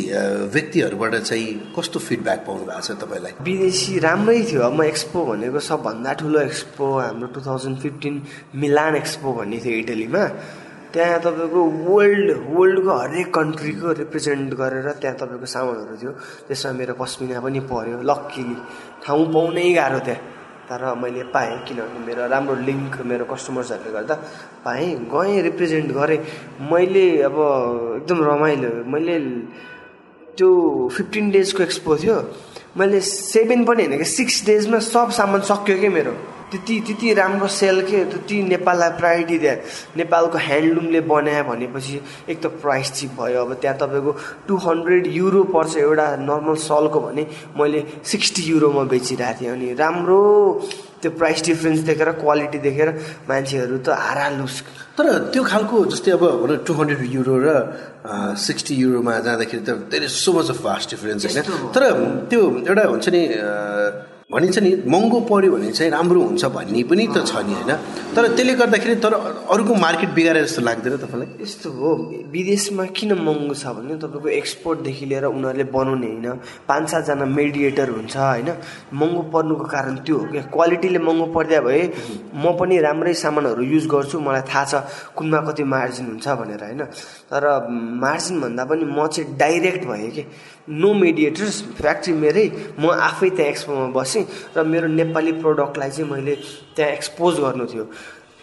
व्यक्तिहरूबाट 0.54 1.14
चाहिँ 1.14 1.48
कस्तो 1.76 1.98
फिडब्याक 2.02 2.40
पाउनु 2.46 2.64
भएको 2.66 2.80
छ 2.82 2.90
तपाईँलाई? 2.98 3.32
विदेशी 3.46 3.98
राम्रै 4.02 4.42
थियो। 4.50 4.60
अब 4.66 4.74
म 4.74 4.82
एक्सपो 4.82 5.18
भनेको 5.24 5.60
सबभन्दा 5.70 6.12
ठुलो 6.18 6.40
एक्सपो 6.50 6.86
हाम्रो 6.98 7.26
two 7.30 7.40
thousand 7.46 7.78
fifteen 7.78 8.14
Milan 8.58 8.96
expo 8.96 9.28
भन्ने 9.38 9.58
थियो 9.62 9.76
इटलीमा 9.86 10.24
त्यहाँ 10.92 11.18
तपाईँको 11.24 11.60
वर्ल्ड 11.86 12.28
वर्ल्डको 12.52 12.92
हरेक 12.98 13.28
कन्ट्रीको 13.34 13.92
रिप्रेजेन्ट 14.02 14.50
गरेर 14.60 14.88
त्यहाँ 14.98 15.16
तपाईँको 15.16 15.46
सामानहरू 15.46 15.96
थियो। 16.02 16.12
त्यसमा 16.50 16.72
मेरो 16.74 16.94
पस्मिना 16.98 17.38
पनि 17.38 17.60
पऱ्यो 17.70 18.02
लक्कीली 18.02 18.56
ठाउँ 19.06 19.24
पाउनै 19.32 19.72
गाह्रो 19.78 20.00
त्यहाँ। 20.06 20.20
तर 20.68 20.82
मैले 21.02 21.22
पाएँ 21.34 21.56
किनभने 21.68 21.98
मेरो 22.06 22.26
राम्रो 22.28 22.54
लिङ्क 22.68 23.00
मेरो 23.10 23.24
कस्टमर्सहरूले 23.32 23.92
गर्दा 23.92 24.14
पाएँ 24.64 24.94
गएँ 25.12 25.42
रिप्रेजेन्ट 25.42 25.90
गरेँ। 25.92 26.18
मैले 26.72 27.06
अब 27.22 27.36
एकदम 28.02 28.18
रमाइलो 28.24 28.70
मैले 28.92 29.18
त्यो 30.36 30.48
फिफ्टिन 30.96 31.30
डेजको 31.30 31.62
एक्सपो 31.62 31.96
थियो। 31.96 32.16
मैले 32.78 33.00
सेभेन 33.00 33.64
पनि 33.64 33.84
होइन 33.84 33.98
कि 33.98 34.04
सिक्स 34.04 34.44
डेजमा 34.46 34.78
सब 34.78 35.10
सामान 35.12 35.40
सक्यो 35.50 35.78
क्या 35.80 35.90
मेरो? 35.90 36.14
त्यति 36.52 36.74
त्यति 36.86 37.12
राम्रो 37.14 37.48
सेल 37.48 37.80
के 37.88 38.04
त्यति 38.12 38.42
नेपाललाई 38.52 38.90
प्रायोरिटी 39.00 39.38
दिए 39.38 39.54
नेपालको 39.96 40.38
ह्यान्डलुमले 40.38 41.00
बनायो 41.08 41.44
भनेपछि 41.48 42.00
एक 42.28 42.38
त 42.42 42.46
प्राइस 42.60 42.92
चिप 42.92 43.10
भयो। 43.20 43.40
अब 43.44 43.52
त्यहाँ 43.62 43.76
तपाईँको 43.80 44.12
टु 44.48 44.54
हन्ड्रेड 44.66 45.06
युरो 45.16 45.42
पर्छ 45.48 45.76
एउटा 45.76 46.06
नर्मल 46.28 46.56
सलको 46.68 47.00
भने 47.00 47.26
मैले 47.56 47.80
सिक्सटी 48.04 48.42
युरोमा 48.52 48.82
बेचिरहेको 48.92 49.40
थिएँ। 49.40 49.52
अनि 49.52 49.72
राम्रो 49.80 50.20
त्यो 51.02 51.10
प्राइस 51.18 51.42
डिफ्रेन्स 51.44 51.80
देखेर 51.88 52.10
क्वालिटी 52.20 52.58
देखेर 52.62 52.88
मान्छेहरू 53.28 53.78
त 53.82 53.96
हारालुस 53.98 54.62
तर 54.98 55.06
त्यो 55.32 55.42
खालको 55.42 55.76
जस्तै 55.90 56.10
अब 56.14 56.24
भनौँ 56.42 56.56
टु 56.68 56.72
हन्ड्रेड 56.78 57.02
युरो 57.16 57.36
र 57.42 57.48
सिक्सटी 58.38 58.74
युरोमा 58.76 59.12
जाँदाखेरि 59.26 59.62
त 59.66 59.70
धेरै 59.90 60.08
so 60.20 60.30
much 60.36 60.50
of 60.54 60.58
fast 60.62 60.90
difference 60.94 61.22
होइन? 61.26 61.42
तर 61.74 61.82
त्यो 62.30 62.40
एउटा 62.68 62.84
हुन्छ 62.92 63.06
नि 63.08 63.22
भनिन्छ 64.32 64.58
नि 64.58 64.70
महँगो 64.88 65.20
पऱ्यो 65.28 65.50
भने 65.52 65.70
चाहिँ 65.72 65.90
राम्रो 65.92 66.20
हुन्छ 66.22 66.44
भन्ने 66.56 66.82
पनि 66.90 67.06
त 67.14 67.24
छ 67.26 67.44
नि 67.44 67.52
होइन? 67.52 67.72
तर 68.16 68.28
त्यसले 68.36 68.54
गर्दाखेरि 68.54 68.94
तर 69.04 69.14
अरूको 69.52 69.74
मार्केट 69.74 70.10
बिगारे 70.16 70.42
जस्तो 70.42 70.62
लाग्दैन 70.62 70.96
तपाईँलाई? 71.04 71.28
यस्तो 71.42 71.70
हो 71.70 71.90
विदेशमा 72.32 72.84
किन 72.96 73.12
महँगो 73.20 73.54
छ 73.54 73.66
भने 73.76 73.96
तपाईँको 74.00 74.28
एक्सपोर्टदेखि 74.40 75.06
लिएर 75.06 75.24
उनीहरूले 75.26 75.64
बनाउने 75.68 76.06
होइन? 76.06 76.40
पाँच 76.68 76.88
सातजना 76.90 77.24
मेडिएटर 77.28 77.88
हुन्छ 77.90 78.16
होइन? 78.16 78.48
महँगो 78.92 79.22
पर्नुको 79.34 79.64
कारण 79.68 79.96
त्यो 80.06 80.16
हो 80.16 80.24
क्या। 80.32 80.42
क्वालिटीले 80.48 80.98
महँगो 80.98 81.26
परिदियो 81.36 81.62
भए 81.62 81.82
म 82.34 82.56
पनि 82.56 82.80
राम्रै 82.80 83.14
सामानहरू 83.14 83.62
युज 83.62 83.86
गर्छु 83.92 84.20
मलाई 84.20 84.48
थाहा 84.48 84.64
छ 84.64 84.74
कुनमा 85.16 85.40
कति 85.44 85.64
मार्जिन 85.74 86.06
हुन्छ 86.06 86.28
भनेर 86.40 86.64
होइन? 86.64 86.82
तर 87.32 87.44
मार्जिन 88.04 88.40
भन्दा 88.40 88.64
पनि 88.68 88.84
म 88.84 89.06
चाहिँ 89.08 89.36
डाइरेक्ट 89.40 89.84
भएँ 89.88 90.10
कि। 90.10 90.24
नो 90.68 90.92
मेडिएटर्स 90.94 91.62
फ्याक्ट्री 91.80 92.12
मेरै 92.14 92.46
म 92.78 92.92
आफै 92.92 93.30
त्यहाँ 93.30 93.50
एक्सपोमा 93.50 93.86
बसेँ 93.96 94.24
र 94.56 94.64
मेरो 94.68 94.86
नेपाली 95.00 95.32
प्रडक्टलाई 95.40 95.90
चाहिँ 95.90 96.10
मैले 96.12 96.34
त्यहाँ 96.76 96.92
एक्सपोज 96.92 97.40
गर्नु 97.40 97.66
थियो। 97.72 97.84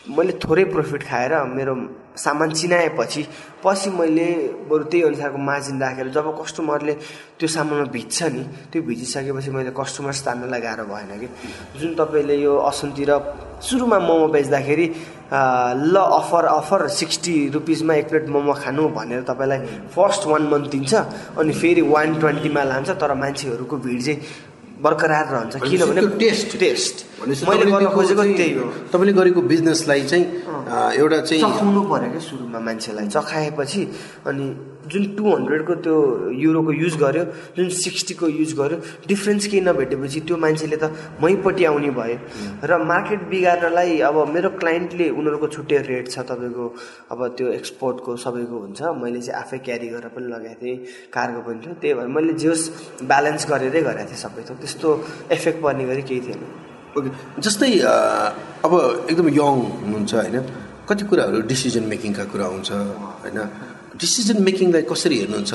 मैले 0.09 0.33
थोरै 0.41 0.63
प्रफिट 0.73 1.03
खाएर 1.05 1.33
मेरो 1.53 1.73
सामान 2.17 2.51
चिनाएपछि 2.51 3.21
पछि 3.63 3.89
मैले 3.93 4.27
बरु 4.69 4.83
त्यही 4.89 5.03
अनुसारको 5.05 5.37
मार्जिन 5.37 5.81
राखेर 5.81 6.07
जब 6.09 6.27
कस्टमरले 6.41 6.93
त्यो 7.39 7.47
सामानमा 7.47 7.85
भिज्छ 7.93 8.17
नि 8.33 8.43
त्यो 8.73 8.81
भिजिसकेपछि 8.89 9.51
मैले 9.51 9.71
कस्टमर्स 9.71 10.19
तान्नलाई 10.25 10.61
गाह्रो 10.61 10.85
भएन 10.89 11.11
कि। 11.21 11.27
जुन 11.79 11.93
तपाईँले 11.95 12.35
यो 12.41 12.53
असन्तिर 12.57 13.11
सुरुमा 13.61 13.99
मोमो 13.99 14.27
बेच्दाखेरि 14.33 14.85
ल 15.33 15.95
अफर 15.95 16.45
अफर 16.45 16.87
सिक्सटी 16.89 17.49
रुपिसमा 17.49 17.93
एक 17.95 18.09
प्लेट 18.09 18.27
मोमो 18.29 18.53
खानु 18.53 18.87
भनेर 18.89 19.21
तपाईँलाई 19.21 19.59
फर्स्ट 19.95 20.25
वान 20.25 20.43
मन्थ 20.43 20.69
दिन्छ 20.71 20.93
अनि 21.37 21.53
फेरि 21.53 21.81
वान 21.81 22.19
ट्वेन्टीमा 22.19 22.63
लान्छ 22.63 22.89
तर 22.89 23.13
मान्छेहरूको 23.13 23.77
भिड 23.77 24.01
चाहिँ 24.01 24.19
बरकरार 24.81 25.25
रहन्छ। 25.27 25.55
किनभने 25.69 26.07
टेस्ट। 26.17 26.59
टेस्ट। 26.59 27.05
मैले 27.19 27.71
गर्न 27.71 27.87
खोजेको 27.95 28.23
त्यही 28.23 28.53
हो। 28.53 28.65
तपाईँले 28.93 29.13
गरेको 29.19 29.41
बिजनेसलाई 29.51 30.01
चाहिँ 30.07 30.25
एउटा 30.99 31.17
चाहिँ 31.27 31.41
चखाउनु 31.43 31.81
पऱ्यो 31.91 32.09
क्या 32.11 32.21
सुरुमा 32.21 32.59
मान्छेलाई 32.59 33.07
चखाएपछि 33.07 33.81
अनि 34.29 34.45
जुन 34.89 35.03
टु 35.17 35.23
हन्ड्रेडको 35.25 35.73
त्यो 35.85 35.95
युरोको 36.33 36.71
युज 36.73 36.95
गर्यो 36.97 37.23
जुन 37.57 37.69
सिक्सटीको 37.69 38.27
युज 38.27 38.53
गर्यो 38.59 38.77
डिफ्रेन्स 39.07 39.47
केही 39.47 39.61
नभेटेपछि 39.61 40.19
त्यो 40.27 40.37
मान्छेले 40.37 40.77
त 40.81 40.89
मैपट्टि 41.21 41.65
आउने 41.65 41.89
भयो। 41.99 42.17
र 42.63 42.77
मार्केट 42.89 43.21
बिगार्नलाई 43.29 43.99
अब 44.09 44.17
मेरो 44.33 44.49
क्लाइन्टले 44.61 45.09
उनीहरूको 45.09 45.47
छुट्टै 45.47 45.77
रेट 45.89 46.09
छ 46.09 46.25
तपाईँको 46.25 46.65
अब 47.11 47.19
त्यो 47.37 47.47
एक्सपोर्टको 47.59 48.15
सबैको 48.17 48.55
हुन्छ। 48.65 48.81
मैले 48.97 49.21
चाहिँ 49.21 49.37
आफै 49.41 49.57
क्यारी 49.67 49.87
गरेर 49.93 50.09
पनि 50.15 50.27
लगाएको 50.33 50.57
थिएँ 50.61 50.77
कारको 51.13 51.39
पनि 51.45 51.59
थियो। 51.61 51.73
त्यही 51.81 51.93
भएर 51.93 52.07
मैले 52.09 52.33
जे 52.33 52.47
होस् 52.49 52.65
ब्यालेन्स 53.05 53.43
गरेरै 53.51 53.81
गरेको 53.85 54.09
थिएँ 54.09 54.21
सबै 54.25 54.41
थोक 54.49 54.57
त्यस्तो 54.63 54.87
एफेक्ट 55.37 55.61
पर्ने 55.61 55.85
गरी 55.85 56.01
केही 56.09 56.21
थिएन। 56.25 56.41
ओके 56.97 57.09
जस्तै 57.45 57.69
अब 58.65 58.73
एकदम 59.09 59.27
यङ 59.39 59.55
हुनुहुन्छ 59.81 60.13
होइन? 60.13 60.37
कति 60.89 61.03
कुराहरू 61.09 61.37
डिसिजन 61.51 61.83
मेकिङका 61.93 62.23
कुरा 62.33 62.45
हुन्छ 62.53 62.69
होइन? 63.23 63.39
डिसिजन 64.01 64.37
मेकिङलाई 64.47 64.83
कसरी 64.91 65.15
हेर्नुहुन्छ? 65.21 65.53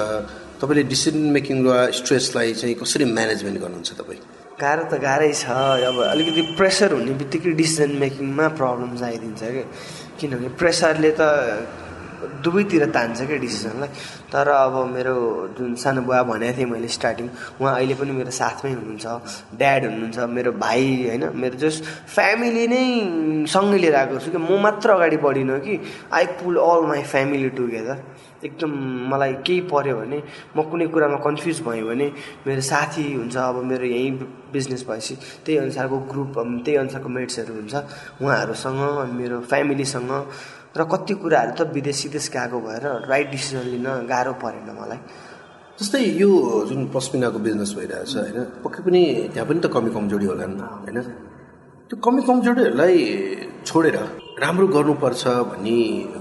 तपाईँले 0.61 0.83
डिसिजन 0.95 1.25
मेकिङ 1.37 1.57
र 1.67 1.71
स्ट्रेसलाई 1.99 2.49
चाहिँ 2.61 2.75
कसरी 2.83 3.05
म्यानेजमेन्ट 3.19 3.59
गर्नुहुन्छ 3.64 3.91
तपाईँ? 4.00 4.21
गाह्रो 4.62 4.85
त 4.91 4.95
गाह्रै 5.07 5.33
छ। 5.35 5.45
अब 5.91 5.97
अलिकति 6.14 6.43
प्रेसर 6.59 6.91
हुने 6.95 7.12
बित्तिकै 7.21 7.53
डिसिजन 7.62 7.91
मेकिङमा 8.05 8.47
प्रब्लम्स 8.61 9.03
आइदिन्छ 9.11 9.43
कि 9.55 9.62
किनभने 10.21 10.49
प्रेसरले 10.61 11.11
त 11.19 11.23
दुवैतिर 12.45 12.85
तान्छ 12.90 13.21
क्या 13.23 13.37
डिसिजनलाई। 13.37 13.88
तर 14.33 14.49
अब 14.49 14.75
मेरो 14.95 15.14
जुन 15.59 15.75
सानो 15.75 16.02
बुवा 16.02 16.23
भनेको 16.31 16.57
थिएँ 16.59 16.66
मैले 16.66 16.88
स्टार्टिङ 16.88 17.28
उहाँ 17.61 17.75
अहिले 17.75 17.95
पनि 17.95 18.12
मेरो 18.12 18.31
साथमै 18.31 18.73
हुनुहुन्छ 18.73 19.07
ड्याड 19.59 19.85
हुनुहुन्छ 19.85 20.19
मेरो 20.37 20.52
भाइ 20.64 20.83
होइन 21.09 21.25
मेरो 21.35 21.57
जस 21.59 21.83
फ्यामिली 22.14 22.66
नै 22.69 22.83
सँगै 23.47 23.78
लिएर 23.78 23.95
आएको 23.95 24.19
छु 24.19 24.31
कि 24.31 24.38
म 24.38 24.61
मात्र 24.62 24.90
अगाडि 24.90 25.16
बढिनँ 25.25 25.59
कि। 25.61 25.81
I 26.12 26.25
pull 26.40 26.57
all 26.59 26.87
my 26.88 27.02
family 27.02 27.49
together. 27.59 27.99
एकदम 28.45 28.73
मलाई 29.09 29.33
केही 29.47 29.61
पऱ्यो 29.73 29.97
भने 29.97 30.19
म 30.57 30.62
कुनै 30.69 30.87
कुरामा 30.93 31.16
कन्फ्युज 31.25 31.61
भएँ 31.64 31.83
भने 31.83 32.07
मेरो 32.47 32.61
साथी 32.61 33.04
हुन्छ 33.14 33.37
अब 33.37 33.57
मेरो 33.64 33.87
यहीँ 33.87 34.11
बिजनेस 34.52 34.85
भएपछि 34.88 35.14
त्यही 35.45 35.59
अनुसारको 35.59 35.99
ग्रुप 36.12 36.35
त्यही 36.64 36.76
अनुसारको 36.76 37.09
मेट्सहरू 37.09 37.54
हुन्छ 37.54 37.75
उहाँहरूसँग 38.21 38.81
मेरो 39.16 39.40
फ्यामिलीसँग 39.49 40.12
र 40.76 40.85
कति 40.93 41.14
कुराहरू 41.23 41.52
त 41.54 41.71
विदेश 41.75 41.97
सिदेश 41.97 42.26
गएको 42.35 42.59
भएर 42.61 42.85
राइट 43.11 43.31
डिसिजन 43.31 43.64
लिन 43.73 43.87
गाह्रो 44.11 44.33
परेन 44.43 44.69
मलाई। 44.78 44.99
जस्तै 45.78 46.00
यो 46.23 46.31
जुन 46.69 46.81
पस्मिनाको 46.95 47.38
बिजनेस 47.47 47.71
भइरहेछ 47.78 48.16
होइन 48.16 48.38
पक्कै 48.64 48.81
पनि 48.87 49.02
त्यहाँ 49.33 49.47
पनि 49.49 49.61
त 49.61 49.66
कमी 49.75 49.90
कमजोरी 49.97 50.26
होला 50.26 50.47
नि 50.47 50.59
होइन? 50.59 50.99
त्यो 51.88 51.97
कमी 52.07 52.23
कमजोरीहरूलाई 52.28 52.99
छोडेर 53.69 53.97
राम्रो 54.43 54.66
गर्नुपर्छ 54.66 55.23
भन्ने 55.50 55.76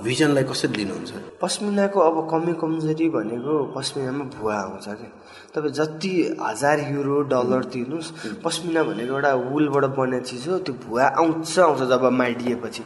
भिजनलाई 0.06 0.44
कसरी 0.50 0.74
लिनुहुन्छ? 0.78 1.12
पस्मिनाको 1.42 2.00
अब 2.00 2.18
कमी 2.32 2.54
कमजोरी 2.62 3.08
भनेको 3.10 3.54
पस्मिनामा 3.76 4.24
भुवा 4.36 4.56
आउँछ 4.56 4.86
क्या 4.86 5.10
तपाईँ 5.54 5.74
जति 5.80 6.14
हजार 6.42 6.78
युरो 6.94 7.18
डलर 7.34 7.64
तिर्नुहोस् 7.74 8.10
पस्मिना 8.46 8.84
भनेको 8.90 9.14
एउटा 9.14 9.34
वुलबाट 9.50 9.86
बन्ने 9.98 10.20
चिज 10.30 10.48
हो 10.50 10.58
त्यो 10.66 10.74
भुवा 10.86 11.04
आउँछ 11.22 11.60
आउँछ 11.60 11.82
जब 11.92 12.06
माडिएपछि 12.22 12.84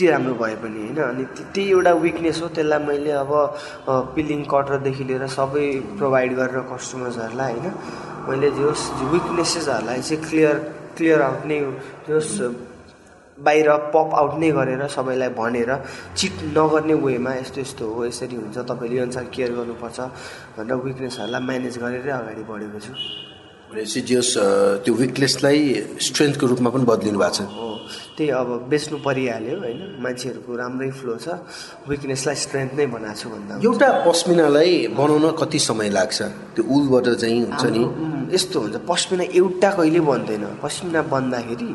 त्यति 0.00 0.12
राम्रो 0.12 0.34
भए 0.34 0.54
पनि 0.56 0.80
होइन 0.80 0.98
अनि 1.04 1.24
त्यही 1.52 1.70
एउटा 1.70 1.92
विकनेस 2.00 2.40
हो 2.42 2.48
त्यसलाई 2.56 2.80
मैले 2.88 3.12
अब 3.20 3.32
पिलिङ 4.16 4.40
कटरदेखि 4.48 5.04
लिएर 5.04 5.26
सबै 5.28 5.66
प्रोभाइड 6.00 6.30
गरेर 6.36 6.60
कस्टमर्सहरूलाई 6.72 7.52
होइन 7.52 7.72
मैले 8.28 8.50
जोस् 8.56 8.84
विकनेसेसहरूलाई 9.12 10.00
चाहिँ 10.00 10.24
क्लियर 10.24 10.56
क्लियर 10.96 11.22
आउट 11.22 11.44
नै 11.46 11.60
जोस् 12.08 12.32
बाहिर 13.38 13.68
पप 13.92 14.10
आउट 14.20 14.32
नै 14.40 14.50
गरेर 14.56 14.86
सबैलाई 14.88 15.28
भनेर 15.36 15.70
चिट 16.16 16.36
नगर्ने 16.56 16.94
वेमा 17.04 17.34
यस्तो 17.34 17.60
यस्तो 17.60 17.84
हो 17.92 18.04
यसरी 18.04 18.36
हुन्छ 18.36 18.58
तपाईँले 18.70 18.96
यो 18.96 19.02
अनुसार 19.04 19.24
केयर 19.36 19.52
गर्नुपर्छ 19.58 19.98
भनेर 20.56 20.74
विकनेसहरूलाई 20.86 21.42
म्यानेज 21.48 21.76
गरेरै 21.84 22.12
अगाडि 22.20 22.42
बढेको 22.48 22.78
छु। 22.80 22.92
भनेपछि 23.68 24.00
जस 24.08 24.32
त्यो 24.84 24.94
विकनेसलाई 24.94 25.60
स्ट्रेन्थको 26.08 26.46
रूपमा 26.46 26.70
पनि 26.74 26.84
बदलिनु 26.92 27.18
भएको 27.20 27.36
छ। 27.36 27.40
हो। 27.52 27.69
त्यही 28.20 28.30
अब 28.36 28.68
बेच्नु 28.68 28.96
परिहाल्यो 29.00 29.56
होइन? 29.64 29.80
मान्छेहरूको 30.04 30.52
राम्रै 30.60 30.90
फ्लो 30.92 31.16
छ। 31.24 31.40
विकनेसलाई 31.88 32.36
स्ट्रेन्थ 32.44 32.72
नै 32.76 32.86
बनाएको 32.92 33.16
छु 33.16 33.28
भन्दा 33.32 33.52
एउटा 33.64 33.88
पस्मिनालाई 34.04 34.72
बनाउन 34.92 35.26
कति 35.40 35.58
समय 35.58 35.88
लाग्छ? 35.88 36.18
त्यो 36.54 36.62
उलबाट 36.68 37.06
चाहिँ 37.16 37.40
हुन्छ 37.48 37.64
नि। 37.72 37.82
यस्तो 38.36 38.56
हुन्छ। 38.60 38.76
पस्मिना 38.84 39.24
एउटा 39.40 39.70
कहिले 39.72 40.00
बन्दैन? 40.04 40.44
पस्मिना 40.60 41.00
बन्दाखेरि 41.08 41.70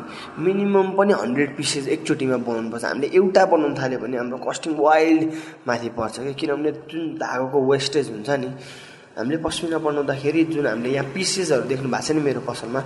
मिनिमम 0.46 0.88
पनि 0.94 1.12
हन्ड्रेड 1.22 1.50
पिसेस 1.58 1.84
एकचोटिमा 1.94 2.36
बनाउनु 2.46 2.70
पर्छ 2.70 2.84
हामीले 2.84 3.06
एउटा 3.18 3.42
बनाउनु 3.52 3.74
थाल्यो 3.74 3.98
भने 3.98 4.16
हाम्रो 4.16 4.38
कस्टिङ 4.46 4.72
वाइल्ड 4.78 5.22
माथि 5.66 5.88
पर्छ 5.98 6.14
कि 6.26 6.34
किनभने 6.40 6.70
जुन 6.90 7.02
धागोको 7.18 7.58
वेस्टेज 7.72 8.06
हुन्छ 8.14 8.30
नि 8.42 8.48
हामीले 9.18 9.38
पस्मिना 9.42 9.78
बनाउँदाखेरि 9.82 10.44
जुन 10.54 10.66
हामीले 10.66 10.94
यहाँ 10.94 11.10
पिसेसहरू 11.10 11.64
देख्नु 11.72 11.88
भएको 11.90 12.06
छ 12.06 12.10
नि 12.14 12.20
मेरो 12.22 12.40
पसलमा 12.46 12.80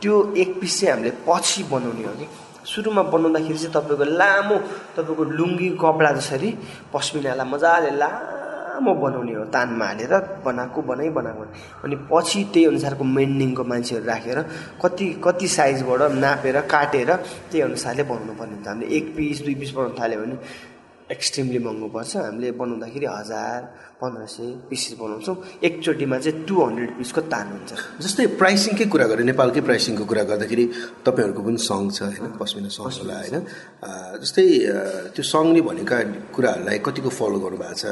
त्यो 0.00 0.14
एक 0.42 0.50
पिस 0.60 0.72
चाहिँ 0.80 0.92
हामीले 0.94 1.10
पछि 1.28 1.62
बनाउने 1.70 2.04
हो 2.08 2.14
कि। 2.20 2.26
सुरुमा 2.64 3.02
बनाउँदाखेरि 3.12 3.58
चाहिँ 3.58 3.74
तपाईँको 3.76 4.04
लामो 4.20 4.56
तपाईँको 4.96 5.24
लुङ्गी 5.38 5.68
कपडा 5.82 6.10
जसरी 6.18 6.50
पस्मिनालाई 6.92 7.46
मजाले 7.52 7.90
लामो 8.02 8.92
बनाउने 9.02 9.32
हो 9.34 9.44
तानमा 9.54 9.86
हालेर 9.86 10.12
बनाएको 10.44 10.80
बनाइ 10.82 11.08
बनाएको। 11.18 11.42
अनि 11.84 11.96
पछि 12.10 12.40
त्यही 12.52 12.66
अनुसारको 12.72 13.04
मेन्डिङको 13.04 13.62
मान्छेहरू 13.70 14.06
राखेर 14.06 14.38
कति 14.82 15.06
कति 15.24 15.46
साइजबाट 15.48 16.02
नापेर 16.24 16.60
काटेर 16.74 17.10
त्यही 17.50 17.60
अनुसारले 17.68 18.02
बनाउनु 18.02 18.32
पर्ने 18.40 18.54
हुन्छ। 18.54 18.68
हामीले 18.68 18.86
एक 18.96 19.04
पिस 19.16 19.38
दुई 19.44 19.54
पिस 19.60 19.70
बनाउनु 19.76 19.94
थाल्यो 20.00 20.20
भने 20.20 20.36
एक्सट्रिमली 21.10 21.58
महँगो 21.58 21.88
पर्छ। 21.92 22.16
हामीले 22.16 22.50
बनाउँदाखेरि 22.56 23.06
हजार 23.06 23.60
पन्ध्र 24.00 24.26
सय 24.26 24.46
पिसेस 24.68 24.96
बनाउँछौँ। 24.98 25.36
एकचोटिमा 25.60 26.18
चाहिँ 26.18 26.44
टु 26.48 26.54
हन्ड्रेड 26.64 26.90
पिसको 26.98 27.20
तान 27.28 27.46
हुन्छ। 27.52 27.72
जस्तै 28.00 28.26
प्राइसिङकै 28.40 28.86
कुरा 28.88 29.06
गरेँ 29.12 29.26
नेपालकै 29.28 29.60
प्राइसिङको 29.68 30.04
कुरा 30.10 30.22
गर्दाखेरि 30.32 30.64
तपाईँहरूको 31.04 31.42
पनि 31.44 31.58
सङ्ग 31.60 31.86
छ 31.92 32.00
होइन? 32.08 32.24
पस्मिना 32.40 32.68
सङ्ग 32.72 32.88
होला 33.04 33.14
होइन? 33.20 33.36
जस्तै 34.24 34.46
त्यो 35.14 35.22
सङ्गले 35.22 35.60
भनेका 35.68 35.96
कुराहरूलाई 36.34 36.78
कतिको 36.80 37.10
फलो 37.12 37.38
गर्नुभएको 37.44 37.76
छ 37.80 37.84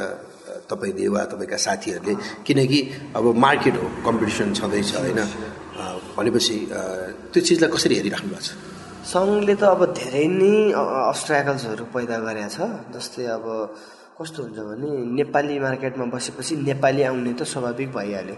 तपाईँले 0.69 1.07
वा 1.13 1.21
तपाईँका 1.31 1.57
साथीहरूले? 1.67 2.13
किनकि 2.45 2.79
अब 3.13 3.25
मार्केट 3.45 3.75
हो 3.77 3.87
कम्पिटिसन 4.05 4.53
छँदैछ 4.57 4.89
होइन? 4.97 5.21
भनेपछि 6.17 6.55
त्यो 7.31 7.41
चिजलाई 7.45 7.69
कसरी 7.73 7.93
हेरिराख्नु 8.01 8.29
भएको 8.33 8.41
छ? 8.41 8.72
सङ्घले 9.11 9.55
त 9.59 9.63
अब 9.67 9.81
धेरै 9.99 10.27
नै 10.39 10.53
अस्ट्रागल्सहरू 11.11 11.83
पैदा 11.95 12.15
गरेको 12.25 12.49
छ। 12.55 12.59
जस्तै 12.95 13.25
अब 13.35 13.45
कस्तो 14.15 14.39
हुन्छ 14.45 14.59
भने 14.69 14.89
नेपाली 15.19 15.55
मार्केटमा 15.59 16.05
बसेपछि 16.13 16.53
नेपाली 16.69 17.01
आउने 17.09 17.31
त 17.33 17.43
स्वाभाविक 17.43 17.89
भइहाल्यो। 17.97 18.35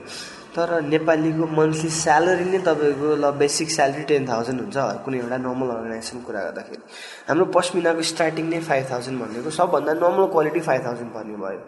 तर 0.56 0.70
नेपालीको 0.94 1.46
मन्थली 1.60 1.90
स्यालेरी 2.02 2.46
नै 2.50 2.60
तपाईँको 2.66 3.08
ल 3.22 3.26
बेसिक 3.42 3.70
स्यालेरी 3.78 4.04
टेन 4.10 4.24
थाउजन्ड 4.32 4.60
हुन्छ 4.64 4.78
कुनै 5.06 5.18
एउटा 5.22 5.38
नर्मल 5.46 5.70
अर्गनाइजेसन 5.76 6.18
कुरा 6.26 6.42
गर्दाखेरि। 6.48 6.84
हाम्रो 7.30 7.46
पस्मिनाको 7.58 8.02
स्टार्टिङ 8.12 8.46
नै 8.54 8.60
फाइभ 8.70 8.84
थाउजन्ड 8.92 9.18
भनेको 9.22 9.50
सबभन्दा 9.60 9.94
नर्मल 10.02 10.26
क्वालिटी 10.34 10.62
फाइभ 10.70 10.82
थाउजन्ड 10.88 11.12
पर्ने 11.14 11.36
भयो। 11.44 11.62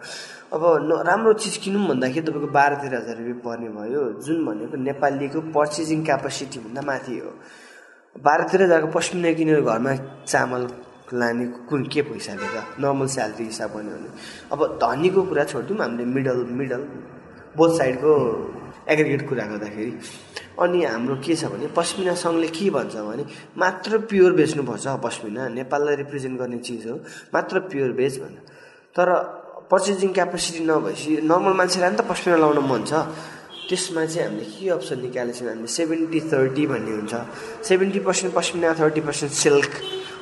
अब 0.56 0.62
राम्रो 1.10 1.32
चिज 1.44 1.56
किनौँ 1.62 1.86
भन्दाखेरि 1.92 2.24
तपाईँको 2.26 2.50
बाह्र 2.58 2.72
तेह्र 2.82 2.94
हजार 2.98 3.16
रुपियाँ 3.20 3.40
पर्ने 3.46 3.68
भयो। 3.78 4.02
जुन 4.24 4.38
भनेको 4.48 4.76
नेपालीको 4.88 5.38
पर्चेजिङ 5.54 5.98
क्यापासिटीभन्दा 6.08 6.82
माथि 6.90 7.16
हो। 7.22 7.32
बाह्र 8.24 8.42
तेह्र 8.50 8.62
हजारको 8.64 8.88
पस्मिना 8.98 9.32
किनेर 9.38 9.60
घरमा 9.62 9.92
चामल 10.26 10.62
लाने 11.20 11.44
कुन 11.68 11.82
के 11.92 12.00
पैसाले 12.08 12.46
त 12.54 12.56
नर्मल 12.82 13.06
स्यालेरी 13.14 13.44
हिसाब 13.44 13.70
भन्यो 13.74 13.96
भने 13.96 14.10
अब 14.52 14.60
धनीको 14.82 15.20
कुरा 15.28 15.44
छोडिदिउँ 15.52 15.78
हामीले 15.80 16.04
मिडल 16.16 16.38
मिडल 16.58 16.82
बोथ 17.56 17.70
साइडको 17.78 18.12
एग्रिगेट 18.92 19.22
कुरा 19.28 19.44
गर्दाखेरि। 19.52 19.92
अनि 20.62 20.78
हाम्रो 20.84 21.16
के 21.24 21.34
छ 21.36 21.44
भने 21.52 21.66
पस्मिना 21.78 22.14
सङ्घले 22.24 22.48
के 22.56 22.68
भन्छ 22.76 22.94
भने 23.08 23.24
मात्र 23.62 23.98
प्योर 24.10 24.32
बेच्नुपर्छ 24.40 24.86
पस्मिना 25.04 25.48
नेपाललाई 25.56 25.96
रिप्रेजेन्ट 26.02 26.38
गर्ने 26.40 26.58
चिज 26.66 26.86
हो 26.88 26.94
मात्र 27.34 27.60
प्योर 27.70 27.92
बेच 28.00 28.14
भन्छ 28.22 28.36
तर 28.96 29.08
पर्चेजिङ 29.70 30.12
क्यापेसिटी 30.18 30.64
नभएपछि 30.64 31.12
नर्मल 31.30 31.54
मान्छेलाई 31.60 31.90
नि 31.90 31.96
त 31.96 32.02
पस्मिना 32.10 32.36
लाउन 32.42 32.58
मन 32.70 32.82
छ। 32.90 32.92
त्यसमा 33.68 34.04
चाहिँ 34.04 34.26
हामीले 34.26 34.44
के 34.48 34.68
अप्सन 34.72 34.98
निकालेको 35.04 35.38
छौँ 35.38 35.48
हामीले 35.48 35.68
सेभेन्टी 35.68 36.20
थर्टी 36.32 36.64
भन्ने 36.72 36.92
हुन्छ। 36.98 37.14
Seventy 37.68 38.00
percent 38.08 38.34
pashmina 38.34 38.72
thirty 38.80 39.00
percent 39.04 39.32
silk. 39.44 39.72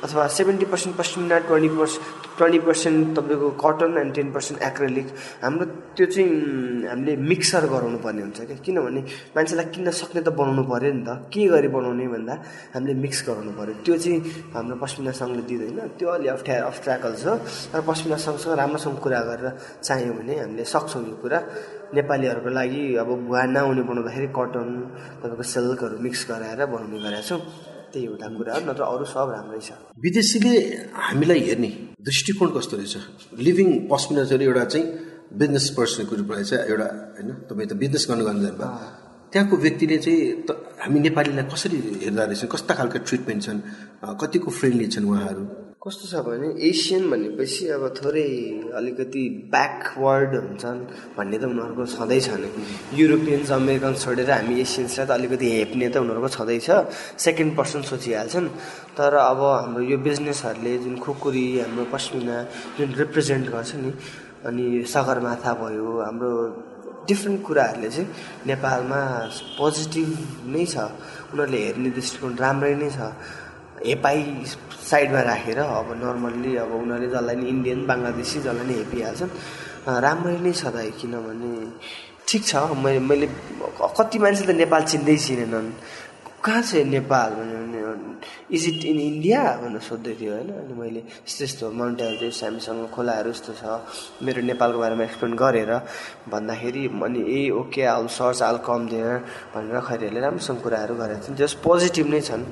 अथवा 0.07 0.27
seventy 0.31 0.65
percent 0.71 0.95
pashmina 0.95 1.37
twenty 1.51 1.69
percent 1.75 2.05
twenty 2.37 2.59
percent 2.67 3.03
तपाईँको 3.17 3.47
cotton 3.59 3.91
and 3.99 4.13
ten 4.15 4.31
percent 4.31 4.61
acrylic 4.63 5.07
हाम्रो 5.43 5.65
त्यो 5.97 6.05
चाहिँ 6.15 6.31
हामीले 6.87 7.15
मिक्सर 7.31 7.63
गराउनु 7.67 7.99
पर्ने 7.99 8.21
हुन्छ 8.23 8.39
क्या। 8.47 8.57
किनभने 8.63 9.01
मान्छेलाई 9.35 9.65
किन्न 9.75 9.91
सक्ने 9.91 10.21
त 10.23 10.29
बनाउनु 10.31 10.63
पऱ्यो 10.71 10.91
नि 10.95 11.03
त। 11.03 11.27
के 11.27 11.43
गरी 11.51 11.67
बनाउने 11.75 12.07
भन्दा 12.07 12.33
हामीले 12.73 12.93
मिक्स 13.03 13.19
गराउनु 13.27 13.51
पऱ्यो 13.59 13.73
त्यो 13.83 13.95
चाहिँ 13.99 14.17
हाम्रो 14.55 14.75
पस्मिना 14.79 15.11
सङ्घले 15.19 15.43
दिँदैन। 15.49 15.79
त्यो 15.99 16.07
अलि 16.15 16.27
अप्ठ्यारो 16.35 16.65
अब्सट्राकल 16.71 17.13
छ 17.19 17.25
तर 17.73 17.81
पस्मिना 17.83 18.17
सङ्घसँग 18.23 18.53
राम्रोसँग 18.61 18.97
कुरा 19.03 19.21
गरेर 19.27 19.47
चाहियो 19.83 20.13
भने 20.15 20.33
हामीले 20.39 20.63
सक्छौँ 20.63 21.03
यो 21.03 21.15
कुरा। 21.19 21.39
नेपालीहरूको 21.99 22.49
लागि 22.59 22.83
अब 23.01 23.09
भुवा 23.27 23.41
नआउने 23.55 23.81
बनाउँदाखेरि 23.89 24.27
कटन 24.37 24.67
तपाईँको 25.19 25.43
सिल्कहरू 25.53 25.95
मिक्स 26.05 26.21
गराएर 26.31 26.61
बनाउने 26.71 26.97
गरेका 27.03 27.23
छौँ। 27.27 27.76
त्यही 27.97 28.05
एउटा 28.13 28.27
कुरा 28.37 28.53
नत्र 28.69 28.83
अरू 28.83 29.05
सब 29.09 29.27
राम्रै 29.33 29.59
छ। 29.65 29.69
विदेशीले 30.05 30.53
हामीलाई 30.93 31.39
हेर्ने 31.49 31.69
दृष्टिकोण 32.07 32.49
कस्तो 32.57 32.77
रहेछ? 32.77 32.95
लिभिङ 33.41 33.69
पस्मिना 33.89 34.23
चाहिँ 34.29 34.45
एउटा 34.45 34.63
चाहिँ 34.73 34.85
बिजनेस 35.33 35.65
पर्सनको 35.77 36.13
रूपमा 36.15 36.41
चाहिँ 36.41 36.63
एउटा 36.71 36.87
होइन 37.17 37.29
तपाईँ 37.49 37.67
त 37.67 37.73
बिजनेस 37.81 38.03
गर्नु 38.09 38.23
गर्नु 38.27 38.41
जानुभयो 38.45 38.69
त्यहाँको 39.33 39.55
व्यक्तिले 39.65 39.97
चाहिँ 40.05 40.19
त 40.45 40.49
हामी 40.81 40.99
नेपालीलाई 41.07 41.45
कसरी 41.53 41.77
हेर्दा 42.05 42.23
रहेछन् 42.23 42.51
कस्ता 42.53 42.73
खालको 42.79 42.97
ट्रिटमेन्ट 43.07 43.41
छन् 43.43 43.59
कतिको 44.21 44.49
फ्रेन्डली 44.59 44.87
छन् 44.93 45.09
उहाँहरू? 45.09 45.43
कस्तो 45.81 46.07
छ 46.09 46.21
भने 46.25 46.47
एसियन 46.67 47.03
भनेपछि 47.09 47.67
अब 47.69 47.83
थोरै 47.97 48.29
अलिकति 48.77 49.23
ब्याकवर्ड 49.53 50.31
हुन्छन् 50.35 50.79
भन्ने 51.17 51.37
त 51.37 51.43
उनीहरूको 51.53 51.85
छँदैछ 51.93 52.27
नै 52.41 52.49
युरोपियन्स 52.99 53.51
अमेरिकन 53.51 53.93
छोडेर 54.03 54.31
हामी 54.31 54.55
एसियन्सलाई 54.61 55.05
त 55.05 55.11
अलिकति 55.17 55.47
हेप्ने 55.53 55.89
त 55.93 55.95
उनीहरूको 56.01 56.29
छँदैछ 56.37 56.67
सेकेन्ड 57.25 57.51
पर्सन 57.57 57.81
सोचिहाल्छन्। 57.93 58.47
तर 58.97 59.13
अब 59.21 59.41
हाम्रो 59.45 59.83
यो 59.93 59.97
बिजनेसहरूले 60.01 60.73
जुन 60.83 60.95
खुकुरी 60.97 61.45
हाम्रो 61.61 61.85
पस्मिना 61.93 62.37
जुन 62.77 62.89
रिप्रेजेन्ट 63.01 63.45
गर्छ 63.53 63.71
नि 63.77 63.91
अनि 64.49 64.65
सगरमाथा 64.93 65.51
भयो 65.61 65.87
हाम्रो 66.01 66.31
डिफ्रेन्ट 67.05 67.39
कुराहरूले 67.47 67.89
चाहिँ 67.95 68.07
नेपालमा 68.49 69.01
पोजिटिभ 69.61 70.09
नै 70.53 70.65
छ। 70.65 70.75
उनीहरूले 71.31 71.59
हेर्ने 71.65 71.89
दृष्टिकोण 71.97 72.33
राम्रै 72.43 72.75
नै 72.81 72.89
छ। 72.97 73.13
हेपाई 73.85 74.21
साइडमा 74.89 75.21
राखेर 75.21 75.59
अब 75.59 75.89
नर्मल्ली 76.01 76.55
अब 76.63 76.71
उनीहरूले 76.73 77.07
जसलाई 77.13 77.35
नि 77.35 77.45
इन्डियन 77.49 77.79
बङ्गलादेशी 77.87 78.39
जसलाई 78.39 78.65
नि 78.67 78.73
हेपिहाल्छन् 78.73 79.31
राम्रै 80.05 80.37
नै 80.45 80.51
छ 80.51 80.63
दाइ 80.75 80.89
किनभने 80.99 81.51
ठिक 82.27 82.41
छ 82.43 82.55
मैले 82.83 82.99
मैले 83.09 83.27
कति 83.97 84.17
मान्छे 84.19 84.43
त 84.45 84.51
नेपाल 84.63 84.83
चिन्दै 84.91 85.15
चिनेनन्। 85.25 85.69
कहाँ 86.47 86.63
छ 86.63 86.87
नेपाल 86.95 87.29
भने 87.39 87.55
इज 88.55 88.63
इट 88.67 88.83
इन 88.87 88.99
इन्डिया 88.99 89.41
भनेर 89.61 89.81
सोध्दै 89.83 90.13
थियो 90.19 90.31
होइन। 90.33 90.49
अनि 90.63 90.73
मैले 90.79 91.01
यस्तो 91.27 91.43
यस्तो 91.43 91.65
माउन्ट 91.79 92.01
एभरेस्ट 92.01 92.43
हामीसँग 92.43 92.87
खोलाहरू 92.95 93.29
यस्तो 93.35 93.51
छ 93.59 93.63
मेरो 94.23 94.41
नेपालको 94.47 94.79
बारेमा 94.79 95.03
एक्सप्लेन 95.03 95.33
गरेर 95.43 95.71
भन्दाखेरि 96.31 96.83
अनि 97.05 97.21
ए 97.37 97.39
okay 97.51 97.83
all 97.93 98.07
search 98.07 98.41
all 98.47 98.57
come 98.67 98.87
there 98.87 99.15
भनेर 99.53 99.79
खैरीहरूले 99.87 100.21
राम्रोसँग 100.23 100.59
कुराहरू 100.63 100.95
गरेका 100.95 101.21
छन्। 101.27 101.35
जस 101.35 101.53
पोजिटिभ 101.67 102.07
नै 102.07 102.21
छन्। 102.27 102.43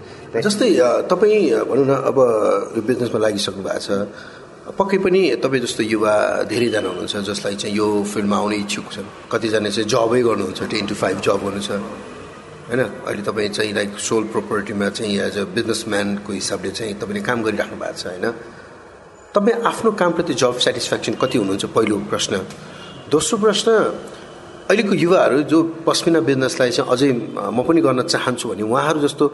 जस्तै 0.44 0.70
तपाईँ 1.12 1.64
भनौँ 1.70 1.88
न 1.88 1.94
अब 2.10 2.18
यो 2.76 2.82
बिजनेसमा 2.84 3.20
लागिसक्नु 3.26 3.64
भएको 3.64 3.80
छ। 3.80 3.90
पक्कै 4.80 4.98
पनि 5.06 5.22
तपाईँ 5.44 5.62
जस्तो 5.66 5.84
युवा 5.94 6.14
धेरैजना 6.52 6.90
हुनुहुन्छ 6.90 7.16
जसलाई 7.32 7.56
चाहिँ 7.62 7.76
यो 7.80 7.88
फिल्डमा 8.12 8.38
आउने 8.38 8.58
इच्छुक 8.66 8.88
छन्। 8.96 9.08
कतिजना 9.32 9.70
चाहिँ 9.72 9.88
जबै 9.88 10.20
गर्नुहुन्छ 10.28 10.62
टेन 10.74 10.86
टु 10.90 10.96
फाइभ 11.02 11.18
जब 11.26 11.40
गर्नु 11.46 11.62
छ 11.68 11.72
होइन? 12.70 12.82
अहिले 13.06 13.22
तपाईँ 13.22 13.50
चाहिँ 13.50 13.74
लाइक 13.74 14.00
सोल 14.00 14.24
प्रोपर्टीमा 14.34 14.90
चाहिँ 14.90 15.18
एज 15.22 15.38
अ 15.38 15.44
बिजनेसम्यानको 15.56 16.34
हिसाबले 16.34 16.72
चाहिँ 16.72 16.94
तपाईँले 16.98 17.22
काम 17.22 17.44
गरिराख्नु 17.46 17.78
भएको 17.78 17.98
छ 17.98 18.06
होइन? 18.08 18.26
तपाईँ 19.36 19.62
आफ्नो 19.70 19.92
कामप्रति 19.92 20.34
जब 20.34 20.58
सेटिस्फ्याक्सन 20.66 21.14
कति 21.22 21.38
हुनुहुन्छ? 21.38 21.66
पहिलो 21.76 21.96
प्रश्न। 22.10 22.34
दोस्रो 23.14 23.38
प्रश्न 23.38 23.70
अहिलेको 24.66 24.94
युवाहरू 24.98 25.42
जो 25.46 25.58
पस्मिना 25.86 26.20
बिजनेसलाई 26.26 26.72
चाहिँ 26.74 26.90
अझै 26.90 27.10
म 27.54 27.62
पनि 27.62 27.82
गर्न 27.86 28.02
चाहन्छु 28.02 28.50
भने 28.50 28.64
उहाँहरू 28.66 29.00
जस्तो 29.06 29.26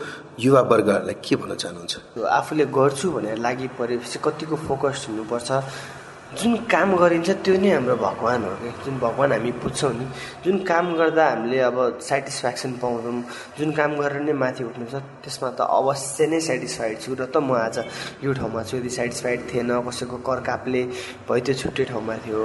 युवा 0.43 0.61
वर्गहरूलाई 0.67 1.15
के 1.23 1.35
भन्न 1.39 1.55
चाहनुहुन्छ? 1.55 1.93
आफूले 2.19 2.65
गर्छु 2.67 3.07
भनेर 3.15 3.37
लागि 3.39 3.67
परेपछि 3.79 4.19
कतिको 4.19 4.55
फोकस 4.67 5.07
हुनुपर्छ। 5.07 5.49
जुन 6.31 6.55
काम 6.71 6.95
गरिन्छ 6.95 7.29
त्यो 7.43 7.55
नै 7.59 7.69
हाम्रो 7.75 7.95
भगवान् 7.99 8.43
हो। 8.47 8.51
कि 8.63 8.69
जुन 8.85 8.95
भगवान् 9.03 9.31
हामी 9.35 9.51
पुज्छौँ 9.59 9.91
नि 9.99 10.05
जुन 10.43 10.63
काम 10.63 10.85
गर्दा 10.95 11.25
हामीले 11.27 11.59
अब 11.59 11.77
सेटिस्फ्याक्सन 11.99 12.71
पाउँछौँ 12.79 13.23
जुन 13.59 13.71
काम 13.75 13.91
गरेर 13.99 14.21
नै 14.23 14.33
माथि 14.39 14.63
उठ्नु 14.63 14.85
छ 14.87 15.03
त्यसमा 15.23 15.49
त 15.59 15.67
अवश्य 15.67 16.27
नै 16.31 16.39
सेटिस्फाइड 16.39 16.95
छु 17.03 17.11
र 17.19 17.27
त 17.27 17.35
म 17.43 17.51
आज 17.59 17.77
यो 18.23 18.31
ठाउँमा 18.31 18.63
छु। 18.63 18.79
यदि 18.79 18.89
सेटिस्फाइड 18.89 19.39
थिएन 19.51 19.71
कसैको 19.83 20.17
करकापले 20.23 20.81
भयो 21.27 21.39
त्यो 21.45 21.55
छुट्टै 21.61 21.83
ठाउँमा 21.91 22.15
थियो। 22.23 22.41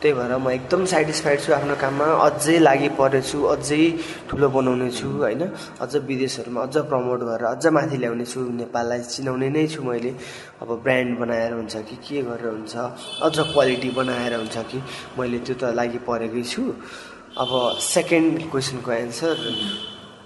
त्यही 0.00 0.14
भएर 0.16 0.32
म 0.40 0.48
एकदम 0.50 0.84
सेटिस्फाइड 0.88 1.40
छु 1.44 1.52
आफ्नो 1.52 1.74
काममा। 1.76 2.06
अझै 2.26 2.58
लागि 2.58 2.88
परेछु 2.96 3.38
अझै 3.54 3.82
ठुलो 4.28 4.48
बनाउने 4.48 4.88
छु 4.96 5.08
होइन? 5.20 5.42
अझ 5.76 5.92
विदेशहरूमा 6.08 6.60
अझ 6.66 6.76
प्रमोट 6.88 7.20
गरेर 7.28 7.44
अझ 7.52 7.66
माथि 7.76 7.96
ल्याउने 8.00 8.24
छु 8.32 8.40
नेपाललाई 8.60 9.00
चिनाउने 9.12 9.48
नै 9.52 9.66
छु 9.68 9.80
मैले। 9.84 10.10
अब 10.62 10.70
ब्रान्ड 10.84 11.18
बनाएर 11.20 11.52
हुन्छ 11.52 11.74
कि 11.88 11.96
के 12.00 12.22
गरेर 12.28 12.48
हुन्छ 12.48 12.74
अझ 13.26 13.36
क्वालिटी 13.52 13.90
बनाएर 14.00 14.34
हुन्छ 14.40 14.56
कि 14.72 14.78
मैले 15.18 15.38
त्यो 15.44 15.54
त 15.60 15.76
लागि 15.76 16.00
परेकै 16.08 16.42
छु। 16.48 16.62
अब 17.36 17.50
सेकेन्ड 17.94 18.50
क्वेसनको 18.50 18.90
एन्सर 19.04 19.36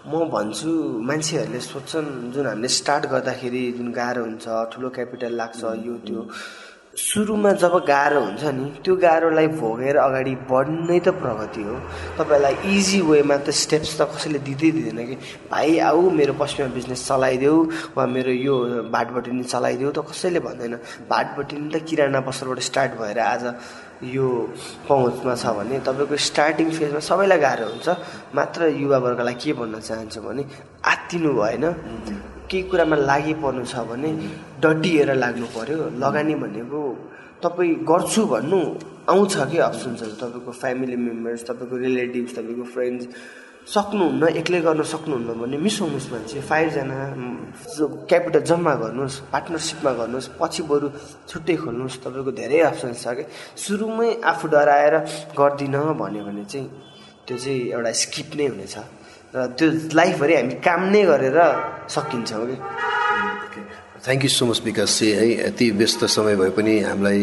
म 0.06 0.12
भन्छु 0.30 0.70
मान्छेहरूले 1.08 1.60
सोध्छन् 1.60 2.10
जुन 2.32 2.46
हामीले 2.46 2.68
स्टार्ट 2.78 3.04
गर्दाखेरि 3.12 3.62
जुन 3.76 3.88
गाह्रो 3.98 4.22
हुन्छ 4.24 4.44
ठुलो 4.72 4.88
क्यापिटल 4.96 5.32
लाग्छ 5.40 5.60
यो 5.86 5.94
त्यो। 6.06 6.20
सुरुमा 6.94 7.52
जब 7.58 7.74
गाह्रो 7.86 8.20
हुन्छ 8.20 8.44
नि 8.54 8.64
त्यो 8.84 8.94
गाह्रोलाई 8.96 9.46
भोगेर 9.58 9.96
अगाडि 9.98 10.34
बढ्नै 10.46 10.98
त 11.00 11.08
प्रगति 11.18 11.62
हो। 11.66 11.74
तपाईँलाई 12.18 12.54
इजी 12.70 13.00
वेमा 13.02 13.36
त 13.42 13.50
स्टेप्स 13.50 13.98
त 13.98 14.06
कसैले 14.14 14.38
दिँदै 14.38 14.70
दिँदैन 14.70 15.00
कि 15.06 15.16
भाइ 15.50 15.78
आऊ 15.90 16.10
मेरो 16.10 16.32
पश्चिमा 16.38 16.68
बिजनेस 16.70 17.02
चलाइदेऊ 17.08 17.56
वा 17.96 18.06
मेरो 18.06 18.32
यो 18.46 18.54
भाटबटिनी 18.94 19.42
चलाइदेऊ 19.42 19.90
त 19.90 20.06
कसैले 20.06 20.40
भन्दैन। 20.46 20.74
भाटबटिनी 21.10 21.68
त 21.74 21.82
किराना 21.82 22.20
पसलबाट 22.30 22.58
स्टार्ट 22.70 22.92
भएर 23.02 23.18
आज 23.18 23.44
यो 24.14 24.26
पहुँचमा 24.86 25.34
छ 25.34 25.44
भने 25.58 25.78
तपाईँको 25.82 26.16
स्टार्टिङ 26.30 26.70
फेजमा 26.78 27.00
सबैलाई 27.10 27.38
गाह्रो 27.42 27.66
हुन्छ। 27.74 27.88
मात्र 28.38 28.70
युवावर्गलाई 28.70 29.34
के 29.34 29.52
भन्न 29.58 29.82
चाहन्छु 29.82 30.20
भने 30.22 30.42
आत्तिनु 30.94 31.30
भएन। 31.42 31.64
केही 32.50 32.62
कुरामा 32.70 32.96
लागि 33.10 33.34
पर्नु 33.42 33.64
छ 33.64 33.74
भने 33.90 34.10
डटिएर 34.62 35.10
लाग्नु 35.22 35.46
पर्यो। 35.56 35.78
लगानी 36.02 36.34
भनेको 36.42 36.80
तपाईँ 37.42 37.74
गर्छु 37.90 38.22
भन्नु 38.32 38.60
आउँछ 39.12 39.34
कि 39.50 39.58
अप्सन्सहरू? 39.68 40.14
तपाईँको 40.22 40.52
फ्यामिली 40.52 40.96
मेम्बर्स 40.96 41.42
तपाईँको 41.48 41.76
रिलेटिभ्स 41.86 42.32
तपाईँको 42.36 42.64
फ्रेन्ड्स 42.74 43.04
सक्नुहुन्न 43.64 44.28
एक्लै 44.40 44.60
गर्न 44.60 44.82
सक्नुहुन्न 44.84 45.30
भने 45.40 45.56
मिसाउनुहोस् 45.56 46.10
मान्छे 46.12 46.40
फाइभजना 46.48 46.98
क्यापिटल 48.08 48.40
जम्मा 48.50 48.74
गर्नुहोस् 48.82 49.16
पार्टनरसिपमा 49.32 49.92
गर्नुहोस् 50.00 50.28
पछि 50.40 50.62
बरु 50.68 50.88
छुट्टै 51.28 51.56
खोल्नुहोस् 51.64 52.00
तपाईँको 52.04 52.32
धेरै 52.40 52.58
अप्सन्स 52.70 53.02
छ 53.04 53.06
कि? 53.16 53.24
सुरुमै 53.56 54.10
आफू 54.20 54.46
डराएर 54.52 54.94
गर्दिनँ 55.32 55.96
भन्यो 55.96 56.22
भने 56.28 56.44
चाहिँ 56.44 56.68
त्यो 57.24 57.36
चाहिँ 57.40 57.60
एउटा 57.72 57.92
स्किप 58.04 58.36
नै 58.36 58.46
हुनेछ। 58.52 58.76
र 59.34 59.46
त्यो 59.58 59.66
लाइफभरि 59.98 60.34
हामी 60.34 60.54
काम 60.62 60.80
नै 60.94 61.02
गरेर 61.10 61.38
सकिन्छौँ 61.90 62.46
कि? 62.46 62.56
Thank 64.06 64.22
you 64.22 64.30
so 64.30 64.46
much 64.46 64.60
Bikash 64.62 64.90
C 64.94 65.10
है 65.10 65.26
यति 65.50 65.70
व्यस्त 65.74 66.04
समय 66.06 66.36
भए 66.38 66.50
पनि 66.54 66.74
हामीलाई 66.86 67.22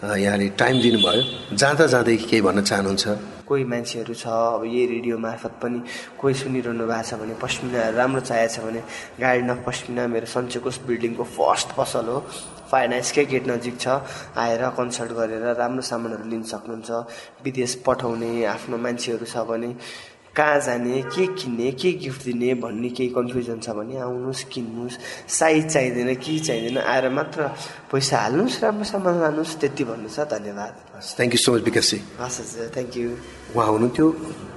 यहाँले 0.00 0.48
टाइम 0.56 0.80
दिनुभयो। 0.80 1.22
जाँदा 1.60 1.86
जाँदै 1.92 2.16
केही 2.24 2.40
भन्न 2.40 2.62
चाहनुहुन्छ? 2.64 3.04
कोही 3.44 3.64
मान्छेहरू 3.68 4.14
छ 4.16 4.26
अब 4.56 4.64
यही 4.64 4.86
रेडियो 4.96 5.18
मार्फत 5.18 5.54
पनि 5.62 5.78
कोही 6.16 6.34
सुनिरहनु 6.40 6.86
भएको 6.88 7.04
छ 7.04 7.20
भने 7.20 7.34
पस्मिना 7.36 7.80
राम्रो 8.00 8.20
चाहिएको 8.24 8.54
छ 8.54 8.64
भने 8.64 8.80
गार्डन 9.20 9.48
अफ 9.52 9.60
पस्मिना 9.68 10.02
मेरो 10.08 10.26
सन्चेकोस 10.32 10.76
बिल्डिङको 10.88 11.24
फर्स्ट 11.36 11.68
पसल 11.76 12.06
हो। 12.08 12.18
फाइनेन्सकै 12.72 13.24
गेट 13.28 13.44
नजिक 13.52 13.76
छ 13.76 14.00
आएर 14.40 14.62
कन्सल्ट 14.78 15.12
गरेर 15.20 15.44
राम्रो 15.60 15.82
सामानहरू 15.84 16.24
लिन 16.32 16.42
सक्नुहुन्छ। 16.48 16.90
विदेश 17.44 17.72
पठाउने 17.86 18.30
आफ्नो 18.56 18.76
मान्छेहरू 18.80 19.26
छ 19.28 19.44
भने 19.44 19.70
कहाँ 20.32 20.60
जाने 20.64 21.02
के 21.12 21.26
किन्ने 21.36 21.70
के 21.76 21.92
गिफ्ट 22.00 22.24
दिने 22.24 22.54
भन्ने 22.56 22.88
केही 22.96 23.08
कन्फ्युजन 23.12 23.58
छ 23.60 23.76
भने 23.76 23.96
आउनुहोस् 24.00 24.42
किन्नुहोस्। 24.48 24.96
साइज 25.28 25.64
चाहिँदैन 25.72 26.14
के 26.16 26.38
चाहिँदैन 26.38 26.78
आएर 26.80 27.08
मात्र 27.12 27.40
पैसा 27.92 28.16
हाल्नुहोस् 28.16 28.62
राम्रो 28.64 28.84
सामान 28.84 29.14
लानुहोस् 29.20 29.56
त्यति 29.60 29.84
भन्नु 29.84 30.08
छ। 30.08 30.24
धन्यवाद। 30.32 30.72
थ्याङ्क 31.20 31.32
यू 31.36 31.40
सो 31.44 31.52
मच 31.52 31.62
विकास 31.68 31.88
हस् 32.20 32.38
हजुर 32.40 32.68
थ्याङ्क 32.72 32.96
यू 32.96 33.08
उहाँ 33.52 33.66
हुनुहुन्थ्यो 33.68 34.06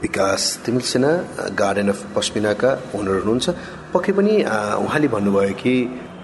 विकास 0.02 0.42
तिमिल 0.64 0.84
सेना 0.88 1.12
गार्डन 1.60 1.90
अफ 1.92 2.00
पस्मिनाका 2.16 2.70
ओनर 2.96 3.16
हुनुहुन्छ। 3.28 3.46
पक्कै 3.92 4.12
पनि 4.16 4.34
उहाँले 4.80 5.08
भन्नुभयो 5.12 5.54
कि 5.60 5.74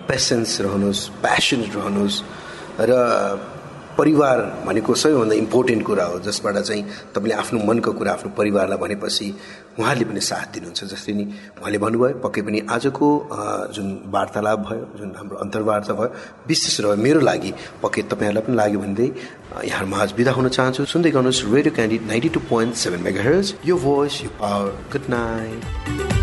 पेसेन्स 0.08 0.62
रहनुहोस् 0.64 1.02
प्यासन 1.20 1.62
रहनुहोस्। 1.76 2.16
र 2.88 2.92
परिवार 4.02 4.38
भनेको 4.66 4.96
सबैभन्दा 4.96 5.36
इम्पोर्टेन्ट 5.36 5.86
कुरा 5.86 6.06
हो 6.06 6.20
जसबाट 6.26 6.58
चाहिँ 6.58 6.84
तपाईँले 7.16 7.36
आफ्नो 7.38 7.60
मनको 7.70 7.92
कुरा 7.94 8.12
आफ्नो 8.12 8.30
परिवारलाई 8.38 8.78
भनेपछि 8.78 9.28
उहाँहरूले 9.80 10.06
पनि 10.10 10.22
साथ 10.22 10.48
दिनुहुन्छ। 10.54 10.84
जसरी 10.84 11.14
नि 11.14 11.24
उहाँले 11.62 11.78
भन्नुभयो 11.78 12.20
पक्कै 12.26 12.42
पनि 12.42 12.60
आजको 12.70 13.08
जुन 13.76 13.88
वार्तालाप 14.10 14.60
भयो 14.68 14.86
जुन 15.00 15.10
हाम्रो 15.18 15.38
अन्तर्वार्ता 15.38 15.94
भयो 15.94 16.10
विशेष 16.48 16.80
रह्यो 16.82 16.96
मेरो 16.98 17.20
लागि 17.30 17.54
पक्कै 17.84 18.02
तपाईँहरूलाई 18.12 18.44
पनि 18.48 18.56
लाग्यो 18.58 18.80
भन्दै 18.80 19.08
यहाँ 19.66 19.86
माझ 19.88 20.10
बिदा 20.18 20.32
हुन 20.32 20.48
चाहन्छु। 20.50 20.86
सुन्दै 20.86 21.12
गर्नुहोस् 21.12 21.44
radio 21.54 21.74
Candid 21.76 22.02
ninety 22.08 22.30
two 22.30 22.40
point 22.50 22.76
seven 22.84 23.02
mega 23.06 23.22
यो 23.66 23.78
भोइस 23.86 24.22
पावर 24.42 24.74
गुड 24.92 25.06
नाइट 25.10 26.21